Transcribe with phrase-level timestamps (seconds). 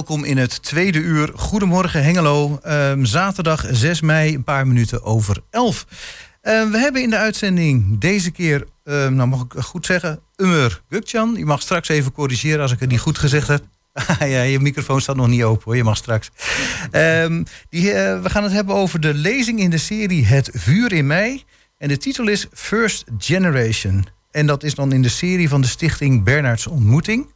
[0.00, 1.30] Welkom in het tweede uur.
[1.34, 2.58] Goedemorgen Hengelo.
[2.62, 5.86] Ehm, zaterdag 6 mei, een paar minuten over 11.
[6.42, 10.82] Ehm, we hebben in de uitzending deze keer, ehm, nou mag ik goed zeggen, Umur
[10.88, 11.34] Gukcan.
[11.36, 13.62] Je mag straks even corrigeren als ik het niet goed gezegd heb.
[14.18, 16.30] ja, je microfoon staat nog niet open hoor, je mag straks.
[17.68, 21.06] die, eh, we gaan het hebben over de lezing in de serie Het Vuur in
[21.06, 21.42] Mei.
[21.78, 24.06] En de titel is First Generation.
[24.30, 27.26] En dat is dan in de serie van de stichting Bernards Ontmoeting.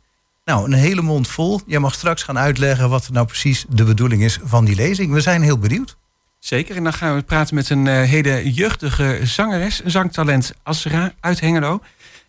[0.44, 1.60] Nou, een hele mond vol.
[1.66, 5.12] Jij mag straks gaan uitleggen wat nou precies de bedoeling is van die lezing.
[5.12, 5.96] We zijn heel benieuwd.
[6.38, 11.12] Zeker, en dan gaan we praten met een uh, hele jeugdige zangeres, een zangtalent Asra
[11.20, 11.80] uit Hengelo.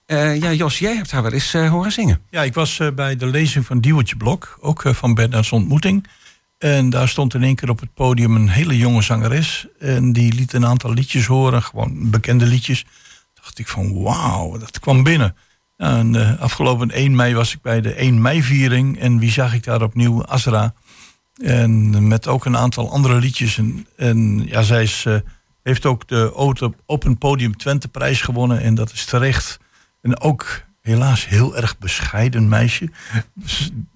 [0.08, 2.21] Uh, ja, Jos, jij hebt haar wel eens uh, horen zingen.
[2.30, 6.08] Ja, ik was bij de lezing van Diewertje Blok, ook van Bernards Ontmoeting.
[6.58, 9.67] En daar stond in één keer op het podium een hele jonge zangeres.
[9.80, 12.86] En die liet een aantal liedjes horen, gewoon bekende liedjes.
[13.33, 15.36] dacht ik van wauw, dat kwam binnen.
[15.77, 18.99] En, uh, afgelopen 1 mei was ik bij de 1 mei viering.
[18.99, 20.23] En wie zag ik daar opnieuw?
[20.23, 20.73] Asra.
[21.41, 23.57] En met ook een aantal andere liedjes.
[23.57, 25.15] En, en ja, zij is, uh,
[25.63, 26.35] heeft ook de
[26.85, 28.61] Open Podium Twente prijs gewonnen.
[28.61, 29.59] En dat is terecht.
[30.01, 32.91] En ook helaas heel erg bescheiden meisje.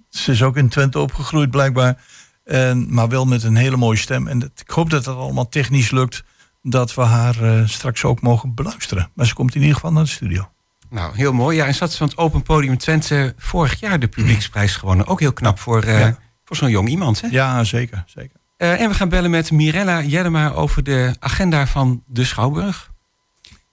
[0.10, 2.04] Ze is ook in Twente opgegroeid blijkbaar.
[2.44, 4.28] En, maar wel met een hele mooie stem.
[4.28, 6.24] En ik hoop dat dat allemaal technisch lukt.
[6.62, 9.10] Dat we haar uh, straks ook mogen beluisteren.
[9.14, 10.50] Maar ze komt in ieder geval naar de studio.
[10.90, 11.58] Nou, heel mooi.
[11.58, 15.06] Ja, en zat van het Open Podium Twente vorig jaar de publieksprijs gewonnen.
[15.06, 16.18] Ook heel knap voor, uh, ja.
[16.46, 17.28] voor zo'n jong iemand, hè?
[17.28, 18.04] Ja, zeker.
[18.08, 18.40] zeker.
[18.58, 22.92] Uh, en we gaan bellen met Mirella Jellema over de agenda van de Schouwburg.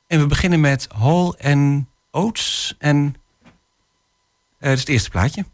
[0.07, 2.75] En we beginnen met Hall en Oats.
[2.79, 3.13] En uh,
[4.59, 5.45] dat is het eerste plaatje.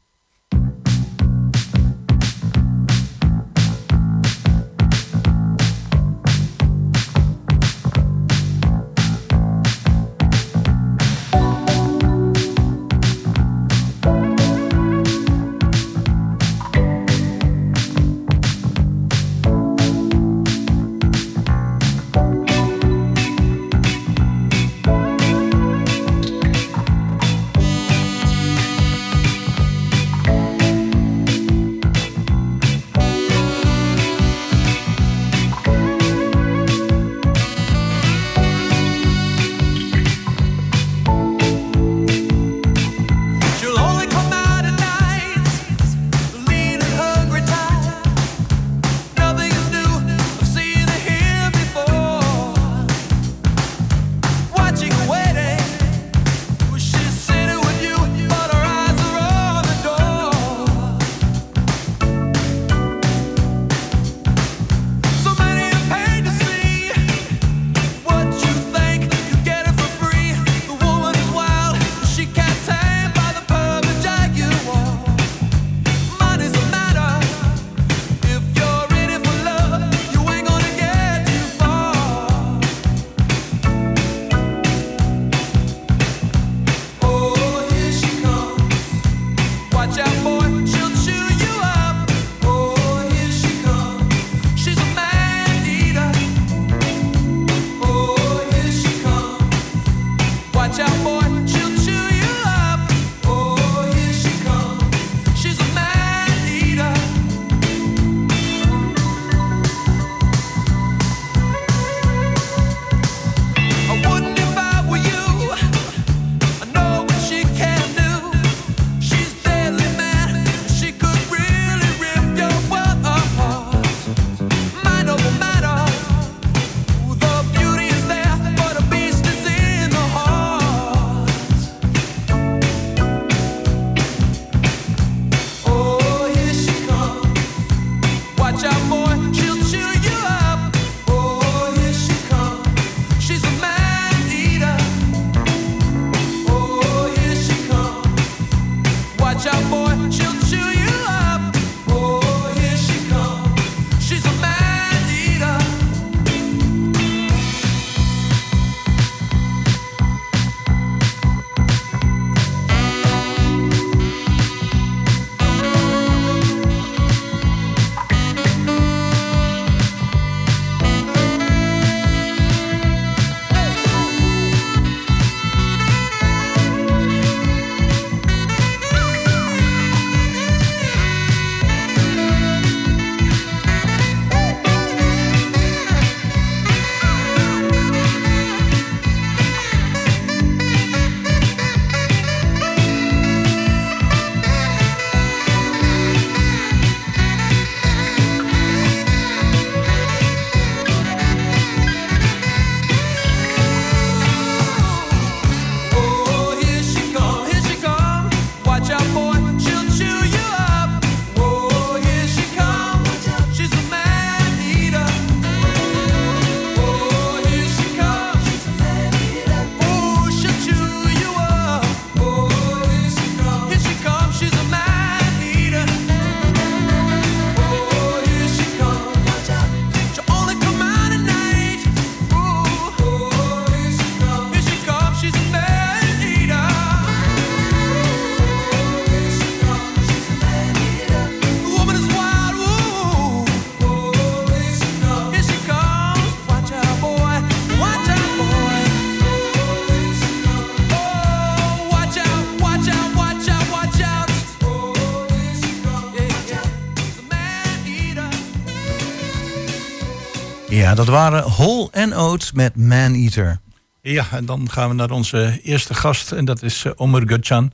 [260.92, 263.60] Ja, dat waren Hol en Oates met Man Eater.
[264.02, 267.72] Ja, en dan gaan we naar onze eerste gast en dat is uh, Omer Gutjan.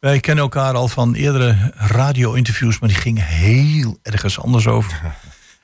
[0.00, 5.00] Wij kennen elkaar al van eerdere radio-interviews, maar die gingen heel ergens anders over.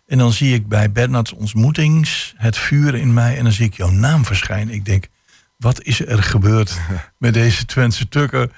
[0.07, 3.75] En dan zie ik bij Bernards ontmoetings het vuur in mij en dan zie ik
[3.75, 4.75] jouw naam verschijnen.
[4.75, 5.09] Ik denk,
[5.57, 6.81] wat is er gebeurd
[7.19, 8.51] met deze Twentse Tukker?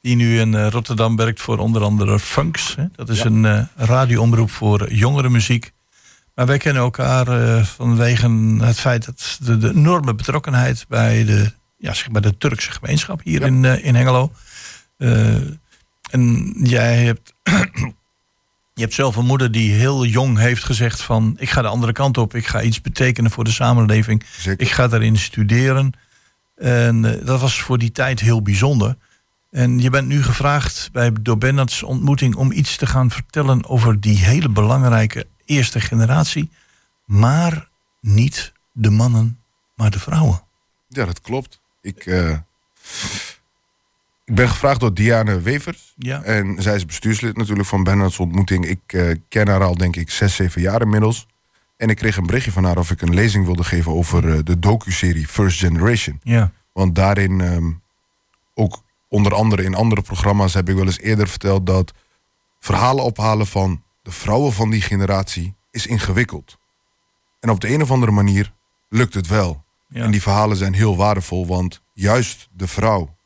[0.00, 2.76] Die nu in uh, Rotterdam werkt voor onder andere Funks.
[2.92, 5.72] Dat is een uh, radioomroep voor jongere muziek.
[6.38, 8.30] Maar wij kennen elkaar uh, vanwege
[8.60, 13.20] het feit dat de, de, enorme betrokkenheid bij de, ja, zeg maar de Turkse gemeenschap
[13.24, 13.46] hier ja.
[13.46, 14.32] in, in Hengelo.
[16.10, 17.32] en jij hebt,
[18.74, 21.92] je hebt zelf een moeder die heel jong heeft gezegd van ik ga de andere
[21.92, 22.34] kant op.
[22.34, 24.22] Ik ga iets betekenen voor de samenleving.
[24.38, 24.66] Zeker.
[24.66, 25.92] Ik ga daarin studeren.
[26.56, 28.96] En dat was voor die tijd heel bijzonder.
[29.50, 34.00] En je bent nu gevraagd bij door Bernards ontmoeting om iets te gaan vertellen over
[34.00, 36.50] die hele belangrijke eerste generatie.
[37.04, 37.68] Maar
[38.00, 39.40] niet de mannen,
[39.74, 40.42] maar de vrouwen.
[40.88, 41.60] Ja, dat klopt.
[41.80, 42.30] Ik, uh,
[44.24, 45.94] ik ben gevraagd door Diane Wevers.
[45.96, 46.22] Ja.
[46.22, 48.66] En zij is bestuurslid natuurlijk van Bernards ontmoeting.
[48.66, 51.26] Ik uh, ken haar al denk ik zes, zeven jaar inmiddels.
[51.76, 54.38] En ik kreeg een berichtje van haar of ik een lezing wilde geven over uh,
[54.44, 56.20] de docu-serie First Generation.
[56.22, 56.52] Ja.
[56.72, 57.82] Want daarin um,
[58.54, 61.92] ook onder andere in andere programma's heb ik wel eens eerder verteld dat
[62.60, 66.58] verhalen ophalen van de vrouwen van die generatie is ingewikkeld.
[67.40, 68.52] En op de een of andere manier
[68.88, 69.64] lukt het wel.
[69.88, 70.02] Ja.
[70.02, 73.16] En die verhalen zijn heel waardevol, want juist de vrouw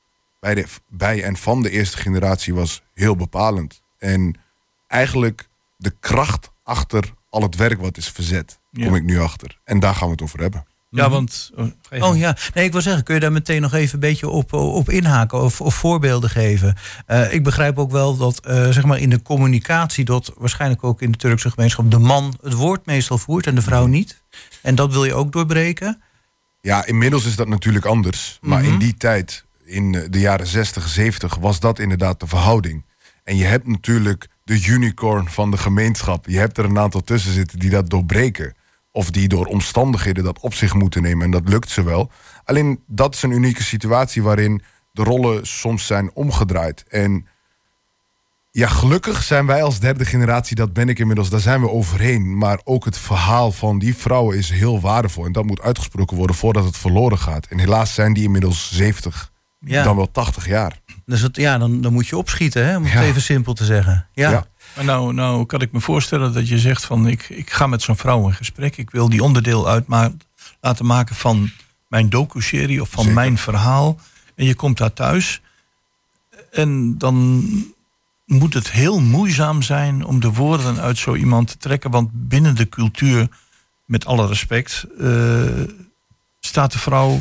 [0.40, 3.82] bij, de, bij en van de eerste generatie was heel bepalend.
[3.98, 4.40] En
[4.86, 8.86] eigenlijk de kracht achter al het werk wat is verzet, Ja.
[8.86, 9.58] kom ik nu achter.
[9.64, 10.66] En daar gaan we het over hebben.
[10.94, 11.50] Ja, want...
[11.56, 11.66] Oh,
[12.00, 14.52] Oh ja, nee, ik wil zeggen, kun je daar meteen nog even een beetje op,
[14.52, 16.76] op inhaken of, of voorbeelden geven?
[17.08, 21.02] Uh, ik begrijp ook wel dat uh, zeg maar in de communicatie, dat waarschijnlijk ook
[21.02, 24.22] in de Turkse gemeenschap, de man het woord meestal voert en de vrouw niet.
[24.62, 26.02] En dat wil je ook doorbreken.
[26.60, 28.38] Ja, inmiddels is dat natuurlijk anders.
[28.40, 28.72] Maar Mhm.
[28.72, 32.84] in die tijd, in de jaren 60, 70, was dat inderdaad de verhouding.
[33.24, 36.26] En je hebt natuurlijk de unicorn van de gemeenschap.
[36.28, 38.54] Je hebt er een aantal tussen zitten die dat doorbreken.
[38.92, 41.24] Of die door omstandigheden dat op zich moeten nemen.
[41.24, 42.10] En dat lukt ze wel.
[42.44, 46.84] Alleen dat is een unieke situatie waarin de rollen soms zijn omgedraaid.
[46.88, 47.26] En
[48.50, 52.38] ja, gelukkig zijn wij als derde generatie, dat ben ik inmiddels, daar zijn we overheen.
[52.38, 55.24] Maar ook het verhaal van die vrouwen is heel waardevol.
[55.24, 57.46] En dat moet uitgesproken worden voordat het verloren gaat.
[57.46, 59.30] En helaas zijn die inmiddels 70,
[59.60, 59.82] Ja.
[59.84, 60.80] dan wel 80 jaar.
[61.06, 63.02] Dus het, ja, dan, dan moet je opschieten, hè, om het Ja.
[63.02, 64.08] even simpel te zeggen.
[64.12, 64.30] Ja.
[64.30, 64.44] Ja.
[64.76, 67.82] Maar nou, nou kan ik me voorstellen dat je zegt van ik, ik ga met
[67.82, 68.76] zo'n vrouw in gesprek.
[68.76, 69.84] Ik wil die onderdeel uit
[70.60, 71.50] laten maken van
[71.88, 73.20] mijn docu-serie of van Zeker.
[73.20, 73.98] mijn verhaal.
[74.34, 75.40] En je komt daar thuis.
[76.50, 77.44] En dan
[78.26, 81.90] moet het heel moeizaam zijn om de woorden uit zo iemand te trekken.
[81.90, 83.28] Want binnen de cultuur,
[83.84, 85.42] met alle respect, eh,
[86.40, 87.20] staat de vrouw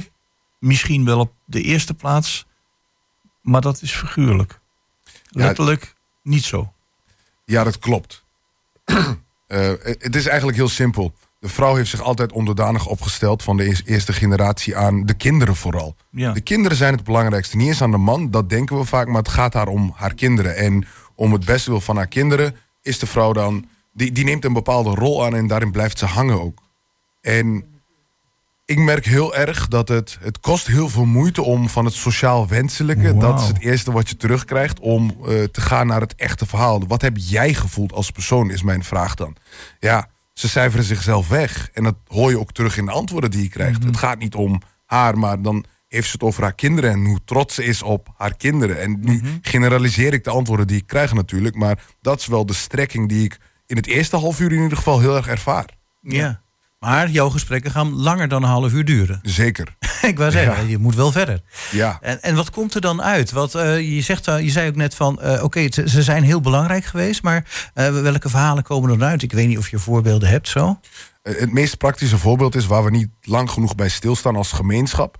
[0.59, 2.45] misschien wel op de eerste plaats.
[3.41, 4.59] Maar dat is figuurlijk.
[5.03, 6.73] Ja, Letterlijk niet zo.
[7.51, 8.23] Ja, dat klopt.
[9.51, 11.13] Eh, het is eigenlijk heel simpel.
[11.39, 15.55] De vrouw heeft zich altijd onderdanig opgesteld van de eers- eerste generatie aan de kinderen
[15.55, 15.95] vooral.
[16.11, 16.31] Ja.
[16.31, 17.57] De kinderen zijn het belangrijkste.
[17.57, 20.13] Niet eens aan de man, dat denken we vaak, maar het gaat haar om haar
[20.13, 20.55] kinderen.
[20.55, 23.65] En om het beste wil van haar kinderen is de vrouw dan.
[23.93, 26.61] Die, die neemt een bepaalde rol aan en daarin blijft ze hangen ook.
[27.21, 27.63] En
[28.71, 32.47] ik merk heel erg dat het, het kost heel veel moeite om van het sociaal
[32.47, 36.45] wenselijke, dat is het eerste wat je terugkrijgt, om eh, te gaan naar het echte
[36.45, 36.87] verhaal.
[36.87, 39.35] Wat heb jij gevoeld als persoon, is mijn vraag dan.
[39.79, 41.69] Ja, ze cijferen zichzelf weg.
[41.73, 43.83] En dat hoor je ook terug in de antwoorden die je krijgt.
[43.83, 47.19] Het gaat niet om haar, maar dan heeft ze het over haar kinderen en hoe
[47.25, 48.81] trots ze is op haar kinderen.
[48.81, 52.53] En nu generaliseer ik de antwoorden die ik krijg natuurlijk, maar dat is wel de
[52.53, 55.65] strekking die ik in het eerste half uur in ieder geval heel erg ervaar.
[56.01, 56.41] Ja.
[56.85, 59.19] Maar jouw gesprekken gaan langer dan een half uur duren.
[59.23, 59.75] Zeker.
[60.01, 60.69] ik wou zeggen, Ja.
[60.69, 61.41] je moet wel verder.
[61.71, 61.97] Ja.
[62.01, 63.31] En, en wat komt er dan uit?
[63.31, 66.23] Wat, eh, je, zegt, eh, je zei ook net van, eh, oké, ze, ze zijn
[66.23, 69.21] heel belangrijk geweest, maar welke verhalen komen er dan uit?
[69.23, 70.79] Ik weet niet of je voorbeelden hebt zo.
[71.21, 75.17] Het meest praktische voorbeeld is waar we niet lang genoeg bij stilstaan als gemeenschap.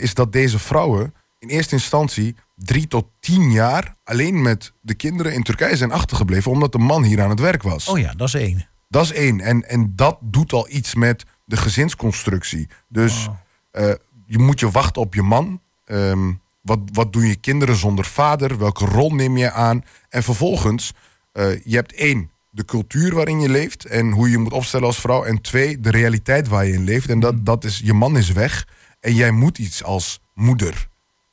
[0.00, 5.34] is dat deze vrouwen in eerste instantie drie tot tien jaar alleen met de kinderen
[5.34, 6.50] in Turkije zijn achtergebleven.
[6.50, 7.88] omdat de man hier aan het werk was.
[7.88, 8.68] Oh ja, dat is één.
[8.90, 9.40] Dat is één.
[9.40, 12.68] En, en dat doet al iets met de gezinsconstructie.
[12.88, 13.28] Dus
[13.70, 13.92] eh,
[14.26, 15.60] je moet je wachten op je man.
[15.84, 18.58] Ehm, wat, wat doen je kinderen zonder vader?
[18.58, 19.84] Welke rol neem je aan?
[20.08, 20.92] En vervolgens,
[21.32, 25.00] eh, je hebt één, de cultuur waarin je leeft en hoe je moet opstellen als
[25.00, 25.24] vrouw.
[25.24, 27.08] En twee, de realiteit waar je in leeft.
[27.08, 28.68] En dat, dat is, je man is weg
[29.00, 30.88] en jij moet iets als moeder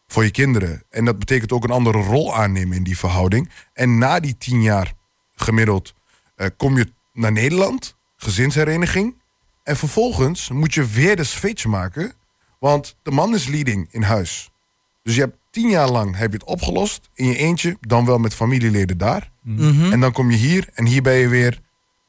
[0.07, 0.83] voor je kinderen.
[0.89, 3.49] En dat betekent ook een andere rol aannemen in die verhouding.
[3.73, 4.93] En na die tien jaar
[5.35, 5.93] gemiddeld
[6.35, 9.21] eh, kom je naar Nederland, gezinshereniging.
[9.63, 12.13] En vervolgens moet je weer de switch maken.
[12.59, 14.49] Want de man is leading in huis.
[15.03, 17.09] Dus je hebt tien jaar lang heb je het opgelost.
[17.13, 19.31] In je eentje, dan wel met familieleden daar.
[19.41, 19.91] Mhm.
[19.91, 21.59] En dan kom je hier en hier ben je weer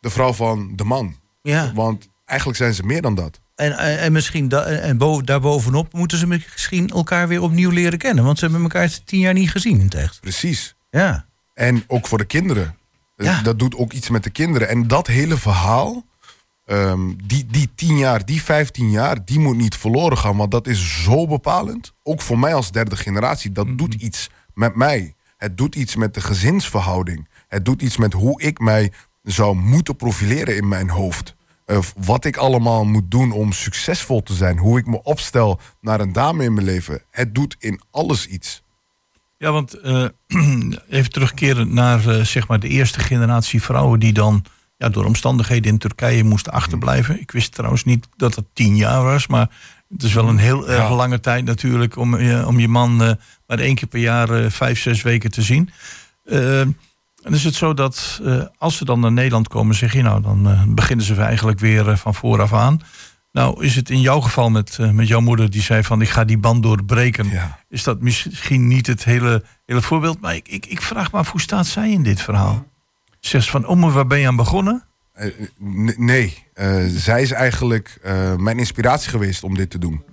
[0.01, 1.17] de vrouw van de man.
[1.43, 1.73] Ja.
[1.75, 3.41] Want eigenlijk zijn ze meer dan dat.
[3.55, 7.99] En, en, en misschien da, en bo, daarbovenop moeten ze misschien elkaar weer opnieuw leren
[7.99, 8.25] kennen.
[8.25, 10.21] Want ze hebben elkaar tien jaar niet gezien in het echt.
[10.21, 10.75] Precies.
[10.91, 11.27] Ja.
[11.55, 12.78] En ook voor de kinderen.
[13.25, 13.43] Ja.
[13.43, 14.69] Dat doet ook iets met de kinderen.
[14.69, 16.05] En dat hele verhaal,
[16.65, 20.37] ehm, die, die 10 jaar, die 15 jaar, die moet niet verloren gaan.
[20.37, 21.93] Want dat is zo bepalend.
[22.03, 23.53] Ook voor mij als derde generatie.
[23.53, 25.15] Dat doet iets met mij.
[25.37, 27.29] Het doet iets met de gezinsverhouding.
[27.49, 31.37] Het doet iets met hoe ik mij zou moeten profileren in mijn hoofd.
[31.65, 34.59] Eh, wat ik allemaal moet doen om succesvol te zijn.
[34.59, 37.03] Hoe ik me opstel naar een dame in mijn leven.
[37.11, 38.63] Het doet in alles iets.
[39.39, 40.05] Ja, want eh,
[40.89, 44.45] even terugkeren naar eh, zeg maar de eerste generatie vrouwen die dan
[44.77, 47.21] ja, door omstandigheden in Turkije moesten achterblijven.
[47.21, 49.49] Ik wist trouwens niet dat het tien jaar was, maar
[49.89, 50.95] het is wel een heel erg Ja.
[50.95, 53.13] lange tijd natuurlijk om, je- om je man eh,
[53.47, 55.71] maar één keer per jaar eh, vijf, zes weken te zien.
[56.25, 56.77] Eh, en
[57.35, 60.49] is het zo dat eh, als ze dan naar Nederland komen, zeg je nou, dan
[60.51, 62.81] eh, beginnen ze eigenlijk weer eh, van vooraf aan.
[63.33, 66.09] Nou, is het in jouw geval met, eh, met jouw moeder die zei van ik
[66.09, 67.59] ga die band doorbreken Ja.
[67.69, 70.21] is dat misschien niet het hele, hele voorbeeld.
[70.21, 72.67] Maar ik, ik, ik vraag me af, hoe staat zij in dit verhaal?
[73.21, 74.85] Zegt ze van, oma, waar ben je aan begonnen?
[75.13, 75.27] Eh,
[75.97, 77.99] nee, Eh, zij is eigenlijk
[78.37, 80.05] mijn inspiratie geweest om dit te doen.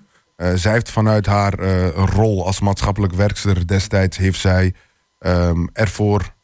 [0.56, 1.60] Zij heeft vanuit haar
[1.94, 4.18] rol als maatschappelijk werkster destijds...
[4.18, 4.74] heeft zij
[5.20, 6.35] ehm, ervoor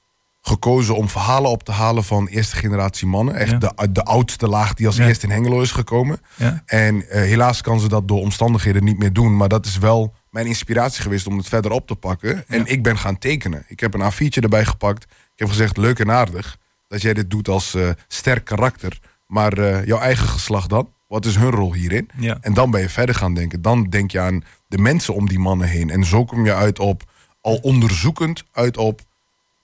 [0.42, 3.36] gekozen om verhalen op te halen van eerste generatie mannen.
[3.36, 3.58] Echt Ja.
[3.58, 5.08] de, de oudste laag die als Ja.
[5.08, 6.20] eerste in Hengelo is gekomen.
[6.36, 6.62] Ja.
[6.66, 9.38] En eh, helaas kan ze dat door omstandigheden niet meer doen.
[9.38, 12.44] Maar dat is wel mijn inspiratie geweest om het verder op te pakken.
[12.48, 13.64] En ik ben gaan tekenen.
[13.68, 15.04] Ik heb een A4'tje erbij gepakt.
[15.04, 16.58] Ik heb gezegd, leuk en aardig
[16.88, 19.00] dat jij dit doet als eh, sterk karakter.
[19.28, 20.90] Maar eh, jouw eigen geslacht dan?
[21.08, 22.10] Wat is hun rol hierin?
[22.42, 23.62] En dan ben je verder gaan denken.
[23.62, 25.90] Dan denk je aan de mensen om die mannen heen.
[25.90, 27.04] En zo kom je uit op,
[27.42, 29.02] al onderzoekend, uit op...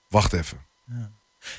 [0.10, 0.57] Wacht even.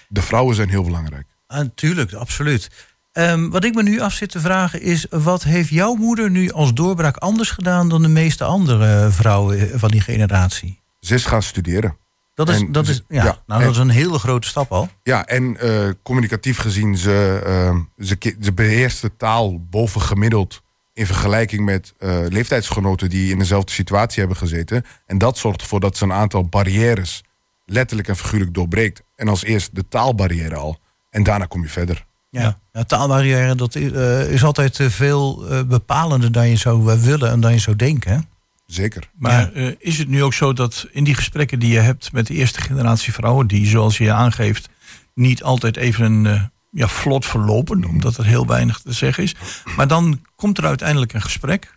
[0.08, 1.26] De vrouwen zijn heel belangrijk.
[1.48, 2.70] Natuurlijk, absoluut.
[3.12, 5.06] Ehm, wat ik me nu af zit te vragen is...
[5.10, 7.88] wat heeft jouw moeder nu als doorbraak anders gedaan...
[7.88, 10.80] dan de meeste andere vrouwen van die generatie?
[11.00, 11.96] Ze is gaan studeren.
[12.34, 14.72] Dat is, En dat is, ja, ja, nou, en- dat is een hele grote stap
[14.72, 14.88] al.
[15.02, 21.06] Ja, en eh, communicatief gezien, ze, eh, ze, ze beheerst de taal boven gemiddeld in
[21.06, 24.84] vergelijking met eh, leeftijdsgenoten die in dezelfde situatie hebben gezeten.
[25.06, 27.22] En dat zorgt ervoor dat ze een aantal barrières
[27.70, 29.02] letterlijk en figuurlijk doorbreekt.
[29.16, 30.78] En als eerst de taalbarrière al.
[31.10, 32.06] En daarna kom je verder.
[32.30, 32.58] Ja.
[32.72, 37.30] Ja, taalbarrière dat is, eh, is altijd eh, veel eh, bepalender dan je zou willen
[37.30, 38.12] en dan je zou denken.
[38.12, 38.18] hè?
[38.66, 39.10] Zeker.
[39.18, 42.26] Maar eh, is het nu ook zo dat in die gesprekken die je hebt met
[42.26, 44.68] de eerste generatie vrouwen, die zoals je aangeeft,
[45.14, 49.34] niet altijd even eh, ja, vlot verlopen, omdat er heel weinig te zeggen is.
[49.76, 51.76] Maar dan komt er uiteindelijk een gesprek.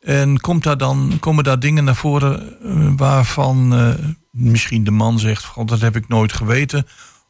[0.00, 2.56] En komt daar dan, komen daar dingen naar voren
[2.96, 3.88] waarvan eh,
[4.36, 6.86] misschien de man zegt: God, dat heb ik nooit geweten.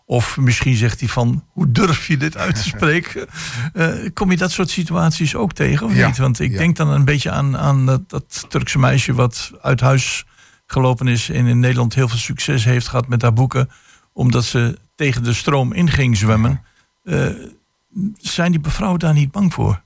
[0.08, 3.26] Of misschien zegt hij van, hoe durf je dit uit te spreken?
[3.72, 6.18] Eh, kom je dat soort situaties ook tegen of Ja, niet?
[6.18, 6.58] Want ik ja.
[6.58, 10.24] denk dan een beetje aan, aan dat, dat Turkse meisje wat uit huis
[10.66, 11.28] gelopen is...
[11.28, 13.70] en in Nederland heel veel succes heeft gehad met haar boeken...
[14.12, 16.62] omdat ze tegen de stroom in ging zwemmen.
[17.02, 17.26] Eh,
[18.16, 19.82] zijn die vrouwen daar niet bang voor?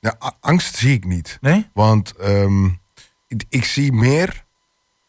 [0.00, 1.38] Nou, a- angst zie ik niet.
[1.40, 1.68] Nee?
[1.74, 2.68] Want ehm,
[3.48, 4.44] ik zie meer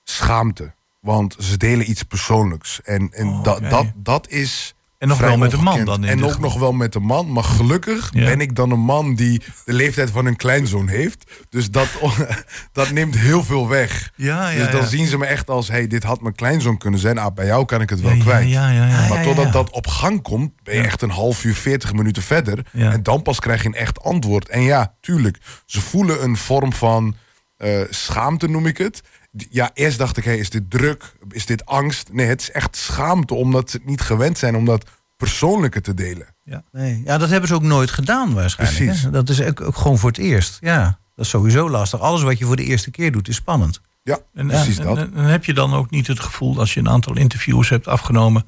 [0.04, 0.74] schaamte.
[1.04, 2.82] Want ze delen iets persoonlijks.
[2.84, 4.76] En, en Oh, dat, dat, dat is.
[4.98, 6.42] En nog wel met een man dan in En ook geval.
[6.42, 7.32] nog wel met een man.
[7.32, 8.26] Maar gelukkig Ja.
[8.26, 11.32] ben ik dan een man die de leeftijd van een kleinzoon heeft.
[11.50, 11.88] Dus dat,
[12.72, 14.12] dat neemt heel veel weg.
[14.16, 14.88] Ja, ja, dus dan ja.
[14.88, 17.18] zien ze me echt als: hey, dit had mijn kleinzoon kunnen zijn.
[17.18, 18.50] Ah, bij jou kan ik het wel kwijt.
[18.50, 19.08] Ja, ja, ja.
[19.08, 22.24] Maar ja, totdat dat op gang komt, ben je echt een half uur, 40 minuten
[22.24, 22.66] verder.
[22.74, 24.50] En dan pas krijg je een echt antwoord.
[24.50, 27.16] En ja, tuurlijk, ze voelen een vorm van
[27.58, 29.02] eh, schaamte, noem ik het.
[29.50, 31.14] Ja, eerst dacht ik, hey, is dit druk?
[31.30, 32.14] Is dit angst?
[32.14, 34.86] Nee, het is echt schaamte, omdat ze het niet gewend zijn om dat
[35.18, 36.28] persoonlijke te delen.
[36.72, 37.02] Nee.
[37.06, 38.84] Ja, dat hebben ze ook nooit gedaan waarschijnlijk.
[38.84, 39.04] Precies.
[39.04, 39.10] Hè?
[39.12, 40.58] Dat is ook, ook gewoon voor het eerst.
[40.62, 40.84] Ja,
[41.16, 42.00] dat is sowieso lastig.
[42.00, 43.82] Alles wat je voor de eerste keer doet is spannend.
[44.04, 44.98] Ja, En, precies en- dat.
[44.98, 47.88] en- en heb je dan ook niet het gevoel, als je een aantal interviews hebt
[47.88, 48.46] afgenomen,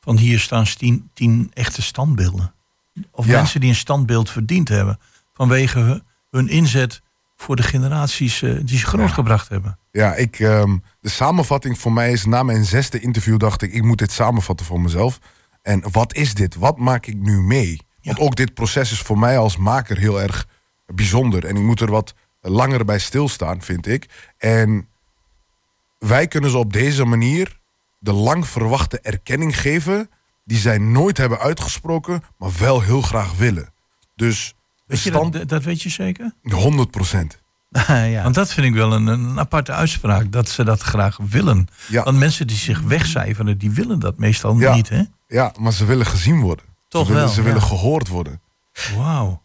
[0.00, 2.54] van hier staan tien, tien echte standbeelden?
[3.10, 3.32] Of Ja.
[3.32, 4.98] mensen die een standbeeld verdiend hebben
[5.32, 7.02] vanwege hun, hun inzet
[7.36, 9.78] voor de generaties eh, die ze grootgebracht hebben.
[9.90, 13.82] Ja, ik, ehm, de samenvatting voor mij is na mijn zesde interview dacht ik, ik
[13.82, 15.18] moet dit samenvatten voor mezelf.
[15.62, 16.54] En wat is dit?
[16.54, 17.80] Wat maak ik nu mee?
[18.02, 20.46] Want ook dit proces is voor mij als maker heel erg
[20.86, 21.44] bijzonder.
[21.44, 24.32] En ik moet er wat langer bij stilstaan, vind ik.
[24.38, 24.88] En
[25.98, 27.58] wij kunnen ze op deze manier
[27.98, 30.10] de lang verwachte erkenning geven...
[30.44, 33.72] die zij nooit hebben uitgesproken, maar wel heel graag willen.
[34.14, 34.54] Dus
[34.86, 36.34] Weet stand- dat, dat weet je zeker?
[36.42, 37.42] 100 procent.
[37.88, 38.22] ja.
[38.22, 41.66] Want dat vind ik wel een, een aparte uitspraak, dat ze dat graag willen.
[41.88, 42.02] Ja.
[42.02, 44.74] Want mensen die zich wegcijferen, die willen dat meestal Ja.
[44.74, 45.02] niet, hè?
[45.26, 46.64] Ja, maar ze willen gezien worden.
[46.88, 47.46] Toch ze willen, wel, Ze ja.
[47.46, 48.40] willen gehoord worden.
[48.96, 49.42] Wauw.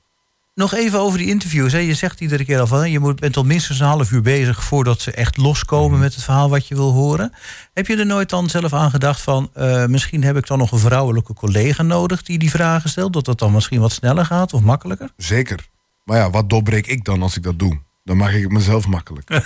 [0.59, 1.71] Nog even over die interviews.
[1.71, 1.77] Hè.
[1.77, 5.01] Je zegt iedere keer al van, je bent al minstens een half uur bezig voordat
[5.01, 5.99] ze echt loskomen Mhm.
[5.99, 7.33] met het verhaal wat je wil horen.
[7.73, 10.71] Heb je er nooit dan zelf aan gedacht van, eh, misschien heb ik dan nog
[10.71, 14.53] een vrouwelijke collega nodig die die vragen stelt, dat dat dan misschien wat sneller gaat
[14.53, 15.09] of makkelijker?
[15.17, 15.67] Zeker.
[16.03, 17.79] Maar ja, wat doorbreek ik dan als ik dat doe?
[18.03, 19.29] Dan maak ik het mezelf makkelijk.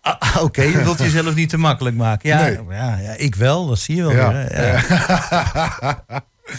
[0.00, 2.28] Ah, Oké, je wilt jezelf niet te makkelijk maken.
[2.28, 2.58] Ja, Nee.
[2.70, 4.32] ja, ja, ik wel, dat zie je wel Ja.
[4.32, 4.56] weer.
[4.60, 4.82] Ja.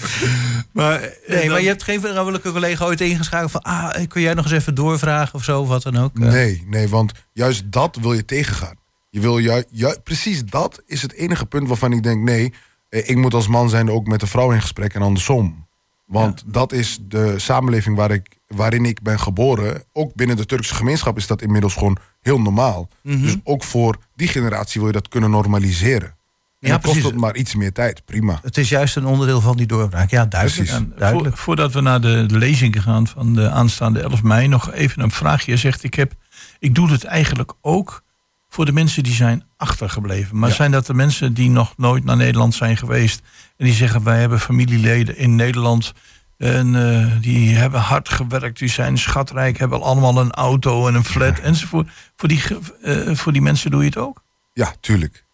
[0.74, 4.46] Maar, Nee, maar je hebt geen vrouwelijke collega ooit ingeschakeld van, ah, kun jij nog
[4.46, 6.20] eens even doorvragen of zo, of wat dan ook?
[6.20, 8.76] Eh, Nee, nee, want juist dat wil je tegengaan.
[9.10, 12.54] Je wil ju ju- precies dat is het enige punt waarvan ik denk: nee,
[12.90, 15.68] eh, ik moet als man zijn ook met een vrouw in gesprek en andersom.
[16.06, 19.84] Want dat is de samenleving waar ik, waarin ik ben geboren.
[19.94, 22.90] Ook binnen de Turkse gemeenschap is dat inmiddels gewoon heel normaal.
[23.04, 23.22] Mhm.
[23.22, 26.15] Dus ook voor die generatie wil je dat kunnen normaliseren.
[26.60, 27.12] En Ja, dan kost precies.
[27.12, 28.06] het maar iets meer tijd.
[28.06, 28.40] Prima.
[28.42, 30.10] Het is juist een onderdeel van die doorbraak.
[30.10, 30.62] Ja, duidelijk.
[30.70, 30.76] Precies.
[30.84, 31.36] En duidelijk.
[31.36, 35.02] voor- voordat we naar de, de lezing gaan van de aanstaande 11 mei, nog even
[35.04, 35.52] een vraagje.
[35.52, 36.14] Je zegt, ik, heb,
[36.60, 38.04] ik doe het eigenlijk ook
[38.50, 40.40] voor de mensen die zijn achtergebleven.
[40.40, 40.56] Maar Ja.
[40.56, 43.22] zijn dat de mensen die nog nooit naar Nederland zijn geweest
[43.58, 45.94] en die zeggen, wij hebben familieleden in Nederland
[46.38, 51.06] en eh, die hebben hard gewerkt, die zijn schatrijk, hebben allemaal een auto en een
[51.06, 51.90] flat enzovoort.
[52.16, 52.42] Voor die,
[52.82, 54.24] eh, voor die mensen doe je het ook?
[54.54, 55.25] Ja, tuurlijk.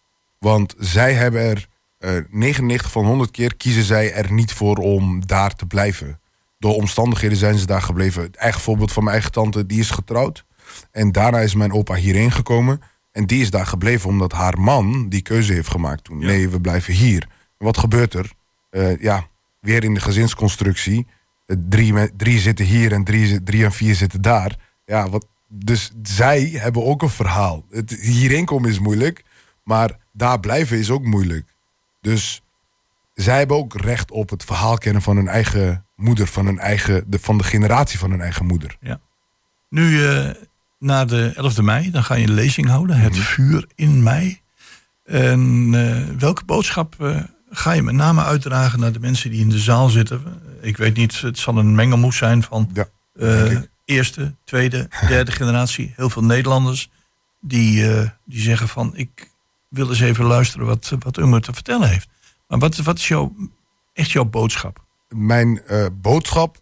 [0.42, 5.26] Want zij hebben er eh 99 van 100 keer kiezen zij er niet voor om
[5.26, 6.20] daar te blijven.
[6.58, 8.22] Door omstandigheden zijn ze daar gebleven.
[8.22, 10.44] Het eigen voorbeeld van mijn eigen tante, die is getrouwd.
[10.90, 12.80] En daarna is mijn opa hierheen gekomen.
[13.12, 16.20] En die is daar gebleven omdat haar man die keuze heeft gemaakt toen.
[16.20, 16.26] Ja.
[16.26, 17.28] Nee, we blijven hier.
[17.58, 18.32] Wat gebeurt er?
[18.70, 19.26] Eh, ja,
[19.60, 21.06] weer in de gezinsconstructie.
[21.46, 24.56] Eh, drie, drie zitten hier en drie, drie en vier zitten daar.
[24.84, 27.64] Ja, wat, dus zij hebben ook een verhaal.
[27.70, 29.24] Het, hierheen komen is moeilijk.
[29.64, 31.54] Maar daar blijven is ook moeilijk.
[32.00, 32.42] Dus
[33.14, 37.04] zij hebben ook recht op het verhaal kennen van hun eigen moeder, van, hun eigen,
[37.06, 38.76] de, van de generatie van hun eigen moeder.
[39.68, 40.30] Nu, eh
[40.78, 42.96] na de 11e mei, dan ga je een lezing houden.
[42.96, 43.22] Het Mhm.
[43.22, 44.40] vuur in mei.
[45.04, 47.20] En eh, welke boodschap eh,
[47.50, 50.22] ga je met name uitdragen naar de mensen die in de zaal zitten?
[50.60, 52.86] Ik weet niet, het zal een mengelmoes zijn van Ja,
[53.84, 55.92] eerste, tweede, derde generatie.
[55.96, 56.90] Heel veel Nederlanders
[57.40, 57.84] die,
[58.24, 58.96] die zeggen van...
[58.96, 59.30] ik
[59.72, 62.08] wil eens even luisteren wat, wat u me te vertellen heeft.
[62.48, 63.34] Maar wat, wat is jouw,
[63.92, 64.84] echt jouw boodschap?
[65.08, 66.60] Mijn eh, boodschap.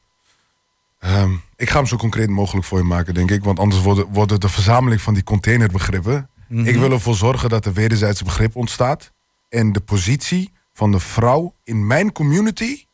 [0.99, 3.45] ehm, ik ga hem zo concreet mogelijk voor je maken, denk ik.
[3.45, 6.29] Want anders wordt, het- wordt het de verzameling van die containerbegrippen.
[6.49, 6.67] Mhm.
[6.67, 9.13] Ik wil ervoor zorgen dat er wederzijdse begrip ontstaat.
[9.49, 12.85] En de positie van de vrouw in mijn community,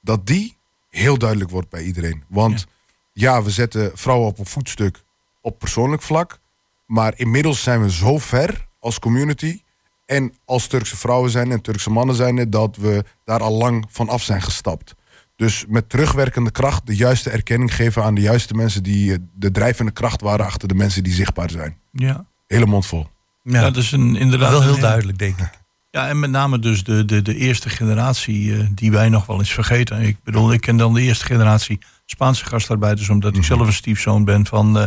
[0.00, 0.56] dat die
[0.90, 2.24] heel duidelijk wordt bij iedereen.
[2.28, 2.66] Want
[3.12, 5.02] ja, we zetten vrouwen op een voetstuk
[5.40, 6.38] op persoonlijk vlak.
[6.86, 9.60] Maar inmiddels zijn we zo ver als community.
[10.06, 14.08] En als Turkse vrouwen zijn en Turkse mannen zijn, dat we daar al lang van
[14.08, 14.94] af zijn gestapt.
[15.36, 19.50] Dus met terugwerkende kracht de juiste erkenning geven aan de juiste mensen die eh, de
[19.50, 21.76] drijvende kracht waren achter de mensen die zichtbaar zijn.
[21.92, 23.06] Ja, Hele mond vol.
[23.42, 24.50] Ja, dat is een, inderdaad...
[24.50, 25.58] wel heel een- duidelijk, denk ik.
[25.90, 29.38] Ja, en met name dus de, de, de eerste generatie eh, die wij nog wel
[29.38, 30.00] eens vergeten.
[30.02, 34.24] Ik bedoel, ik ken dan de eerste generatie Spaanse gastarbeiders, omdat ik zelf een stiefzoon
[34.24, 34.86] ben van, eh,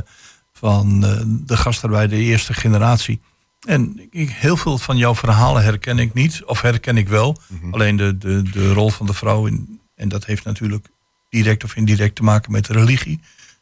[0.53, 3.21] van eh, de gastarbeider, de eerste generatie.
[3.65, 7.38] En ik, heel veel van jouw verhalen herken ik niet, of herken ik wel.
[7.71, 10.88] Alleen de, de, de rol van de vrouw, in, en dat heeft natuurlijk
[11.30, 13.19] direct of indirect te maken met religie,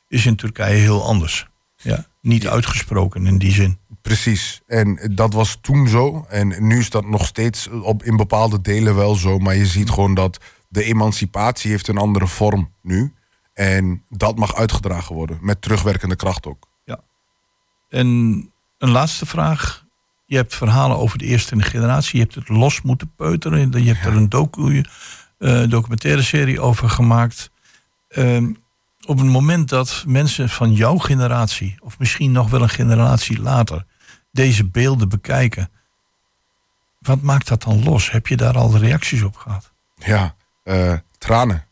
[0.07, 1.49] is in Turkije heel anders.
[1.75, 3.77] Ja, niet uitgesproken in die zin.
[4.01, 4.61] Precies.
[4.67, 6.25] En dat was toen zo.
[6.29, 9.37] En nu is dat nog steeds op, in bepaalde delen wel zo.
[9.37, 10.37] Maar je ziet gewoon dat
[10.67, 13.13] de emancipatie heeft een andere vorm nu.
[13.53, 15.37] En dat mag uitgedragen worden.
[15.41, 16.69] Met terugwerkende kracht ook.
[17.91, 18.07] En
[18.77, 19.85] een laatste vraag.
[20.31, 22.19] Je hebt verhalen over de eerste generatie.
[22.19, 23.83] Je hebt het los moeten peuteren.
[23.83, 24.85] Je hebt er een docu,
[25.37, 27.51] eh, documentaire serie over gemaakt.
[28.07, 28.53] Ehm,
[29.05, 33.85] op het moment dat mensen van jouw generatie, of misschien nog wel een generatie later,
[34.31, 35.69] deze beelden bekijken.
[36.99, 38.11] Wat maakt dat dan los?
[38.11, 39.71] Heb je daar al reacties op gehad?
[39.95, 41.65] Ja, eh, tranen.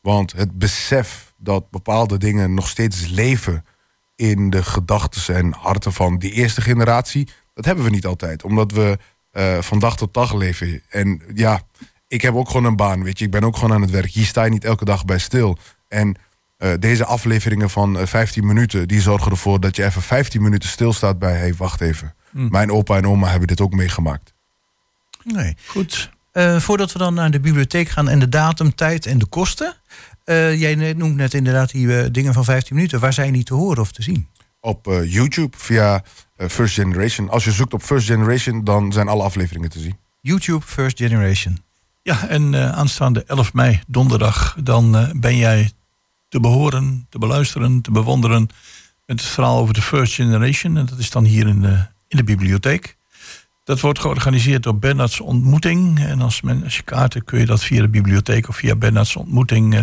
[0.00, 3.64] Want het besef dat bepaalde dingen nog steeds leven
[4.16, 7.28] in de gedachten en harten van die eerste generatie,
[7.58, 8.42] dat hebben we niet altijd.
[8.42, 8.98] Omdat we
[9.30, 10.82] eh, van dag tot dag leven.
[10.88, 11.60] En ja,
[12.08, 13.24] ik heb ook gewoon een baan, weet je.
[13.24, 14.10] Ik ben ook gewoon aan het werk.
[14.10, 15.58] Hier sta je niet elke dag bij stil.
[15.88, 16.16] En
[16.56, 20.68] eh, deze afleveringen van eh, 15 minuten, die zorgen ervoor dat je even 15 minuten
[20.68, 22.14] stilstaat bij, hey, wacht even.
[22.30, 22.48] Hm.
[22.50, 24.32] Mijn opa en oma hebben dit ook meegemaakt.
[25.24, 25.56] Nee.
[25.66, 26.10] Goed.
[26.32, 29.76] Eh, voordat we dan naar de bibliotheek gaan en de datum, tijd en de kosten.
[30.24, 33.00] Eh, jij noemt net inderdaad die eh, dingen van 15 minuten.
[33.00, 34.28] Waar zijn die te horen of te zien?
[34.60, 36.00] Op eh, YouTube via eh,
[36.38, 37.28] First Generation.
[37.28, 39.96] Als je zoekt op First Generation, dan zijn alle afleveringen te zien.
[40.20, 41.62] YouTube First Generation.
[42.02, 45.72] Ja, en eh, aanstaande 11 mei, donderdag, dan eh, ben jij
[46.28, 48.48] te behoren, te beluisteren, te bewonderen
[49.06, 50.76] met het verhaal over de First Generation.
[50.76, 52.96] En dat is dan hier in de, in de bibliotheek.
[53.64, 56.00] Dat wordt georganiseerd door Bernards Ontmoeting.
[56.00, 59.16] En als, men, als je kaarten kun je dat via de bibliotheek of via Bernards
[59.16, 59.82] Ontmoeting eh,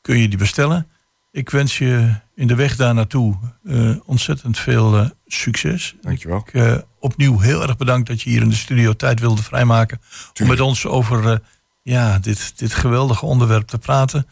[0.00, 0.88] kun je die bestellen.
[1.36, 5.94] Ik wens je in de weg daar naartoe eh, ontzettend veel eh, succes.
[6.00, 6.38] Dankjewel.
[6.38, 10.00] Ik, eh, opnieuw heel erg bedankt dat je hier in de studio tijd wilde vrijmaken.
[10.40, 11.42] Om met ons over
[11.82, 14.26] ja, dit, dit geweldige onderwerp te praten.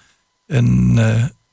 [0.46, 0.94] En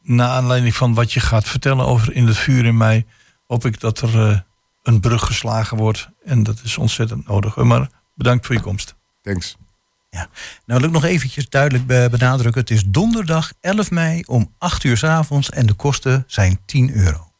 [0.02, 3.06] naar aanleiding van wat je gaat vertellen over In het Vuur in mei,
[3.48, 4.46] hoop ik dat er
[4.84, 6.10] een brug geslagen wordt.
[6.26, 7.56] En dat is ontzettend nodig.
[7.56, 8.96] Maar bedankt voor je komst.
[9.22, 9.58] Thanks.
[10.12, 12.62] Nou wil ik nog eventjes duidelijk be- benadrukken.
[12.62, 16.94] Het is donderdag 11 mei om 8 uur s avonds en de kosten zijn 10
[16.94, 17.32] euro.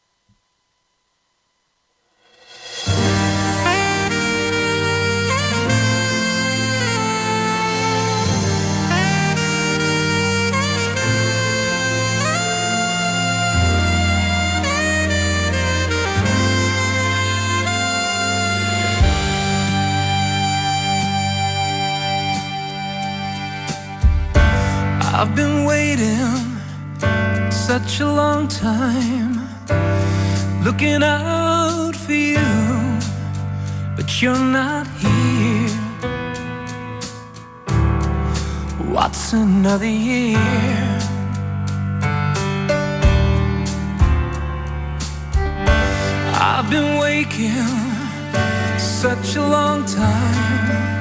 [25.22, 26.58] I've been waiting
[27.52, 29.34] such a long time,
[30.64, 32.98] looking out for you,
[33.94, 35.78] but you're not here.
[38.90, 40.38] What's another year?
[46.34, 47.70] I've been waking
[48.76, 51.00] such a long time,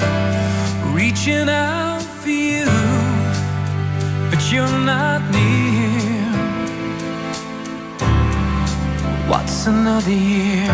[0.93, 2.90] reaching out for you
[4.51, 6.27] you're not near.
[9.29, 10.67] What's another year?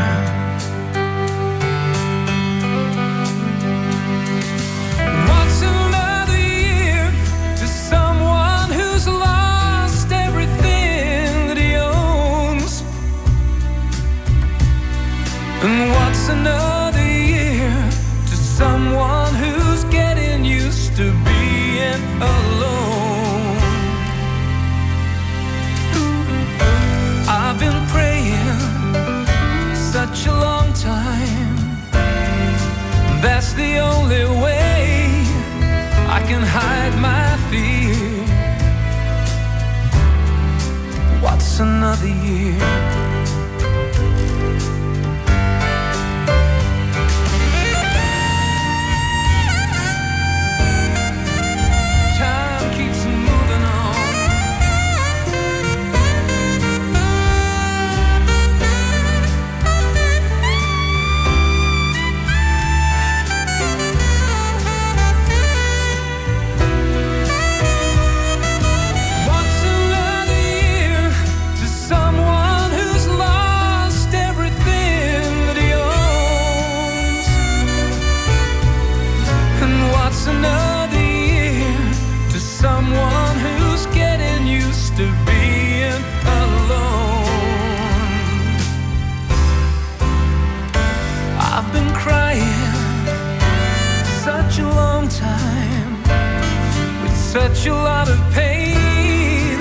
[97.68, 99.60] A lot of pain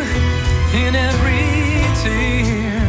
[0.75, 1.47] in every
[2.03, 2.81] tear.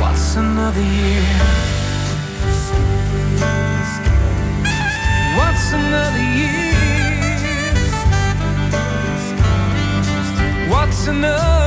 [0.00, 1.26] What's another year?
[5.36, 6.72] What's another year?
[10.70, 11.61] What's another